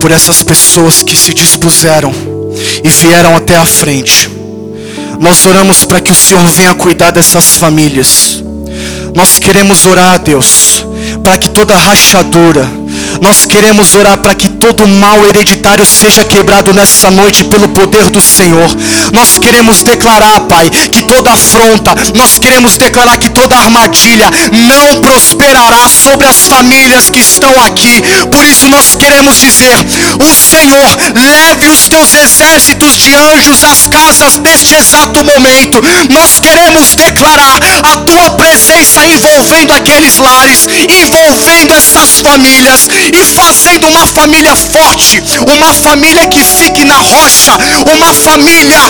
por 0.00 0.12
essas 0.12 0.40
pessoas 0.40 1.02
que 1.02 1.16
se 1.16 1.34
dispuseram 1.34 2.12
e 2.84 2.88
vieram 2.88 3.34
até 3.34 3.56
a 3.56 3.64
frente. 3.66 4.30
Nós 5.18 5.44
oramos 5.44 5.84
para 5.84 6.00
que 6.00 6.12
o 6.12 6.14
Senhor 6.14 6.46
venha 6.50 6.72
cuidar 6.74 7.10
dessas 7.10 7.56
famílias. 7.56 8.44
Nós 9.12 9.40
queremos 9.40 9.84
orar, 9.86 10.20
Deus, 10.20 10.86
para 11.24 11.36
que 11.36 11.50
toda 11.50 11.76
rachadura, 11.76 12.64
nós 13.20 13.46
queremos 13.46 13.94
orar 13.94 14.18
para 14.18 14.34
que 14.34 14.48
todo 14.48 14.86
mal 14.86 15.24
hereditário 15.26 15.84
seja 15.84 16.24
quebrado 16.24 16.72
nessa 16.72 17.10
noite 17.10 17.44
pelo 17.44 17.68
poder 17.68 18.10
do 18.10 18.20
Senhor. 18.20 18.68
Nós 19.12 19.38
queremos 19.38 19.82
declarar, 19.82 20.40
Pai, 20.40 20.68
que 20.70 21.02
toda 21.02 21.32
afronta, 21.32 21.94
nós 22.14 22.38
queremos 22.38 22.76
declarar 22.76 23.18
que 23.18 23.30
toda 23.30 23.56
armadilha 23.56 24.30
não 24.66 25.00
prosperará 25.00 25.88
sobre 25.88 26.26
as 26.26 26.46
famílias 26.46 27.10
que 27.10 27.20
estão 27.20 27.50
aqui. 27.64 28.02
Por 28.30 28.44
isso 28.44 28.68
nós 28.68 28.94
queremos 28.96 29.38
dizer: 29.38 29.76
o 30.20 30.34
Senhor 30.34 30.96
leve 31.14 31.68
os 31.68 31.88
teus 31.88 32.14
exércitos 32.14 32.98
de 32.98 33.14
anjos 33.14 33.64
às 33.64 33.86
casas 33.86 34.36
neste 34.38 34.74
exato 34.74 35.22
momento. 35.24 35.82
Nós 36.10 36.38
queremos 36.40 36.94
declarar 36.94 37.60
a 37.82 37.96
tua 37.98 38.30
presença 38.30 39.04
envolvendo 39.06 39.72
aqueles 39.72 40.16
lares, 40.18 40.66
envolvendo 40.88 41.74
essas 41.74 42.20
famílias 42.20 42.88
e 43.12 43.24
fazendo 43.24 43.86
uma 43.88 44.06
família 44.06 44.54
forte, 44.56 45.22
uma 45.54 45.72
família 45.74 46.26
que 46.26 46.42
fique 46.44 46.84
na 46.84 46.96
rocha, 46.96 47.52
uma 47.94 48.12
família 48.14 48.80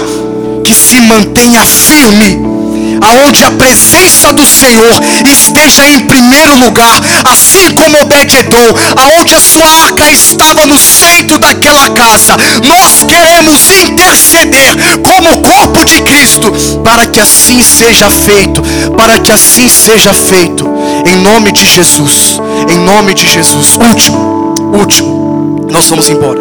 que 0.64 0.74
se 0.74 1.00
mantenha 1.00 1.64
firme 1.64 2.56
aonde 3.00 3.44
a 3.44 3.50
presença 3.50 4.32
do 4.32 4.44
Senhor 4.44 5.00
esteja 5.24 5.86
em 5.86 6.00
primeiro 6.00 6.56
lugar, 6.56 7.00
assim 7.24 7.70
como 7.72 8.00
Obed-edom, 8.02 8.74
aonde 8.96 9.34
a 9.34 9.40
sua 9.40 9.68
arca 9.84 10.10
estava 10.10 10.66
no 10.66 10.78
centro 10.78 11.38
daquela 11.38 11.88
casa. 11.90 12.36
Nós 12.62 13.04
queremos 13.04 13.70
interceder 13.70 14.76
como 15.02 15.42
corpo 15.42 15.84
de 15.84 16.00
Cristo 16.02 16.52
para 16.82 17.06
que 17.06 17.20
assim 17.20 17.62
seja 17.62 18.10
feito, 18.10 18.62
para 18.96 19.18
que 19.18 19.32
assim 19.32 19.68
seja 19.68 20.12
feito. 20.12 20.75
Em 21.06 21.16
nome 21.22 21.52
de 21.52 21.66
Jesus, 21.66 22.40
em 22.68 22.78
nome 22.78 23.14
de 23.14 23.26
Jesus. 23.28 23.76
Último, 23.76 24.54
último, 24.78 25.66
nós 25.70 25.88
vamos 25.88 26.08
embora. 26.08 26.40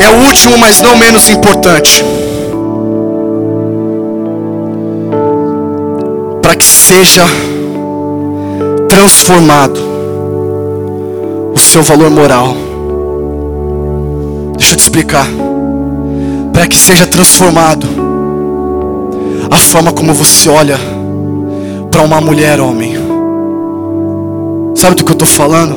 É 0.00 0.08
o 0.08 0.26
último, 0.26 0.56
mas 0.56 0.80
não 0.80 0.96
menos 0.96 1.28
importante. 1.28 2.04
para 6.48 6.56
que 6.56 6.64
seja 6.64 7.26
transformado 8.88 9.78
o 11.54 11.58
seu 11.58 11.82
valor 11.82 12.08
moral. 12.08 12.56
Deixa 14.56 14.72
eu 14.72 14.76
te 14.78 14.82
explicar. 14.84 15.26
Para 16.50 16.66
que 16.66 16.78
seja 16.78 17.06
transformado 17.06 17.86
a 19.50 19.58
forma 19.58 19.92
como 19.92 20.14
você 20.14 20.48
olha 20.48 20.80
para 21.98 22.06
uma 22.06 22.20
mulher, 22.20 22.60
homem. 22.60 22.94
Sabe 24.76 24.94
do 24.94 25.04
que 25.04 25.10
eu 25.10 25.14
estou 25.14 25.26
falando? 25.26 25.74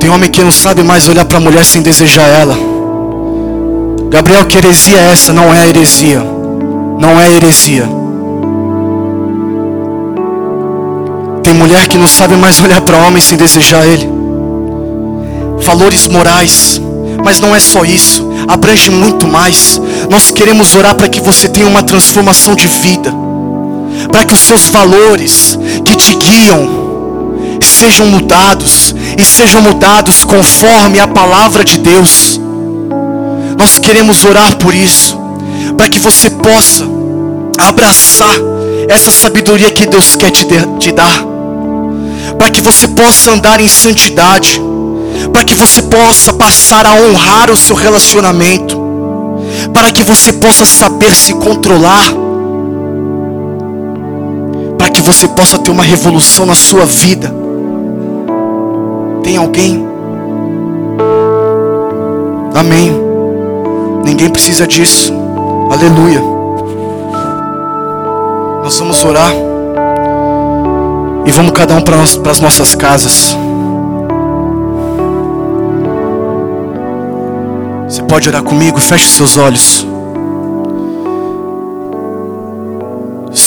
Tem 0.00 0.08
homem 0.08 0.30
que 0.30 0.42
não 0.42 0.50
sabe 0.50 0.82
mais 0.82 1.06
olhar 1.06 1.26
para 1.26 1.36
a 1.36 1.40
mulher 1.40 1.66
sem 1.66 1.82
desejar 1.82 2.26
ela. 2.26 2.56
Gabriel, 4.08 4.46
que 4.46 4.56
heresia 4.56 4.96
é 4.96 5.12
essa? 5.12 5.34
Não 5.34 5.52
é 5.52 5.68
heresia. 5.68 6.24
Não 6.98 7.20
é 7.20 7.30
heresia. 7.30 7.86
Tem 11.42 11.52
mulher 11.52 11.88
que 11.88 11.98
não 11.98 12.08
sabe 12.08 12.34
mais 12.34 12.58
olhar 12.62 12.80
para 12.80 12.96
homem 12.96 13.20
sem 13.20 13.36
desejar 13.36 13.86
ele. 13.86 14.08
Valores 15.60 16.08
morais. 16.08 16.80
Mas 17.22 17.38
não 17.38 17.54
é 17.54 17.60
só 17.60 17.84
isso. 17.84 18.26
Abrange 18.48 18.90
muito 18.90 19.28
mais. 19.28 19.78
Nós 20.08 20.30
queremos 20.30 20.74
orar 20.74 20.94
para 20.94 21.06
que 21.06 21.20
você 21.20 21.50
tenha 21.50 21.66
uma 21.66 21.82
transformação 21.82 22.54
de 22.54 22.66
vida. 22.66 23.25
Para 24.10 24.24
que 24.24 24.34
os 24.34 24.40
seus 24.40 24.68
valores 24.68 25.58
que 25.84 25.96
te 25.96 26.14
guiam 26.14 26.86
sejam 27.66 28.06
mudados 28.06 28.94
e 29.18 29.24
sejam 29.24 29.60
mudados 29.60 30.24
conforme 30.24 30.98
a 30.98 31.06
palavra 31.06 31.64
de 31.64 31.78
Deus. 31.78 32.40
Nós 33.58 33.78
queremos 33.78 34.24
orar 34.24 34.56
por 34.56 34.74
isso, 34.74 35.18
para 35.76 35.88
que 35.88 35.98
você 35.98 36.30
possa 36.30 36.84
abraçar 37.58 38.34
essa 38.88 39.10
sabedoria 39.10 39.70
que 39.70 39.86
Deus 39.86 40.16
quer 40.16 40.30
te, 40.30 40.46
te 40.78 40.92
dar, 40.92 41.24
para 42.38 42.50
que 42.50 42.60
você 42.60 42.88
possa 42.88 43.32
andar 43.32 43.60
em 43.60 43.68
santidade, 43.68 44.60
para 45.32 45.44
que 45.44 45.54
você 45.54 45.82
possa 45.82 46.32
passar 46.32 46.86
a 46.86 46.94
honrar 46.94 47.50
o 47.50 47.56
seu 47.56 47.74
relacionamento, 47.74 48.80
para 49.72 49.90
que 49.90 50.02
você 50.02 50.32
possa 50.34 50.64
saber 50.64 51.14
se 51.14 51.32
controlar, 51.34 52.12
você 55.06 55.28
possa 55.28 55.56
ter 55.56 55.70
uma 55.70 55.84
revolução 55.84 56.44
na 56.44 56.54
sua 56.54 56.84
vida. 56.84 57.32
Tem 59.22 59.36
alguém? 59.36 59.86
Amém. 62.52 62.92
Ninguém 64.04 64.28
precisa 64.28 64.66
disso. 64.66 65.14
Aleluia. 65.70 66.20
Nós 68.64 68.76
vamos 68.80 69.04
orar. 69.04 69.32
E 71.24 71.30
vamos 71.30 71.52
cada 71.52 71.74
um 71.74 71.80
para 71.80 72.00
as 72.02 72.40
nossas 72.40 72.74
casas. 72.74 73.36
Você 77.88 78.02
pode 78.02 78.28
orar 78.28 78.42
comigo? 78.42 78.80
Feche 78.80 79.08
seus 79.08 79.36
olhos. 79.36 79.86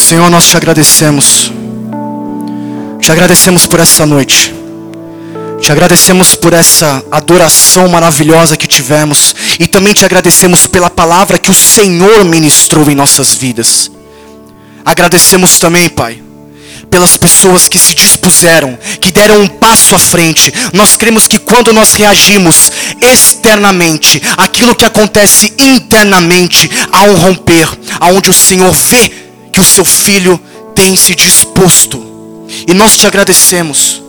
Senhor, 0.10 0.28
nós 0.32 0.48
te 0.48 0.58
agradecemos. 0.58 1.52
Te 3.00 3.12
agradecemos 3.12 3.68
por 3.68 3.80
essa 3.80 4.08
noite. 4.08 4.52
Te 5.62 5.72
agradecemos 5.72 6.34
por 6.34 6.52
essa 6.52 7.06
adoração 7.12 7.88
maravilhosa 7.88 8.58
que 8.58 8.66
tivemos 8.66 9.36
e 9.60 9.68
também 9.68 9.94
te 9.94 10.04
agradecemos 10.04 10.66
pela 10.66 10.90
palavra 10.90 11.38
que 11.38 11.52
o 11.52 11.54
Senhor 11.54 12.26
ministrou 12.26 12.90
em 12.90 12.96
nossas 12.96 13.36
vidas. 13.36 13.92
Agradecemos 14.84 15.60
também, 15.60 15.88
Pai, 15.88 16.20
pelas 16.90 17.16
pessoas 17.16 17.70
que 17.70 17.78
se 17.78 17.94
dispuseram, 17.94 18.80
que 19.00 19.12
deram 19.12 19.40
um 19.40 19.48
passo 19.48 19.94
à 19.94 20.00
frente. 20.00 20.52
Nós 20.74 20.98
cremos 20.98 21.28
que 21.28 21.38
quando 21.38 21.72
nós 21.72 21.94
reagimos 21.94 22.72
externamente, 23.00 24.20
aquilo 24.38 24.74
que 24.74 24.86
acontece 24.86 25.54
internamente, 25.60 26.68
há 26.92 27.04
um 27.04 27.16
romper, 27.16 27.70
aonde 28.00 28.32
o 28.32 28.34
Senhor 28.34 28.72
vê 28.72 29.29
que 29.60 29.64
o 29.64 29.66
seu 29.66 29.84
filho 29.84 30.40
tem 30.74 30.96
se 30.96 31.14
disposto. 31.14 32.02
E 32.66 32.74
nós 32.74 32.98
te 32.98 33.06
agradecemos 33.06 34.02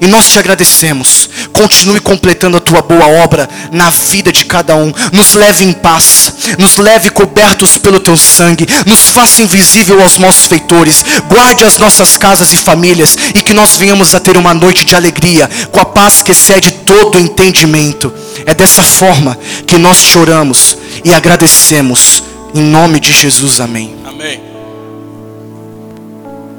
e 0.00 0.06
nós 0.06 0.30
te 0.30 0.38
agradecemos. 0.38 1.28
Continue 1.52 2.00
completando 2.00 2.56
a 2.56 2.60
tua 2.60 2.82
boa 2.82 3.06
obra 3.06 3.48
na 3.72 3.90
vida 3.90 4.30
de 4.30 4.44
cada 4.44 4.76
um. 4.76 4.92
Nos 5.12 5.32
leve 5.32 5.64
em 5.64 5.72
paz. 5.72 6.32
Nos 6.58 6.76
leve 6.76 7.10
cobertos 7.10 7.78
pelo 7.78 7.98
teu 7.98 8.16
sangue. 8.16 8.66
Nos 8.86 9.08
faça 9.08 9.42
invisível 9.42 10.00
aos 10.00 10.18
nossos 10.18 10.46
feitores. 10.46 11.04
Guarde 11.28 11.64
as 11.64 11.78
nossas 11.78 12.16
casas 12.16 12.52
e 12.52 12.56
famílias. 12.56 13.16
E 13.34 13.42
que 13.42 13.54
nós 13.54 13.76
venhamos 13.76 14.14
a 14.14 14.20
ter 14.20 14.36
uma 14.36 14.54
noite 14.54 14.84
de 14.84 14.94
alegria. 14.94 15.48
Com 15.72 15.80
a 15.80 15.84
paz 15.84 16.22
que 16.22 16.32
excede 16.32 16.72
todo 16.84 17.18
entendimento. 17.18 18.12
É 18.46 18.54
dessa 18.54 18.84
forma 18.84 19.36
que 19.66 19.78
nós 19.78 19.98
choramos 19.98 20.76
e 21.04 21.12
agradecemos. 21.12 22.22
Em 22.54 22.62
nome 22.62 23.00
de 23.00 23.12
Jesus. 23.12 23.60
Amém. 23.60 23.96
Amém. 24.06 24.47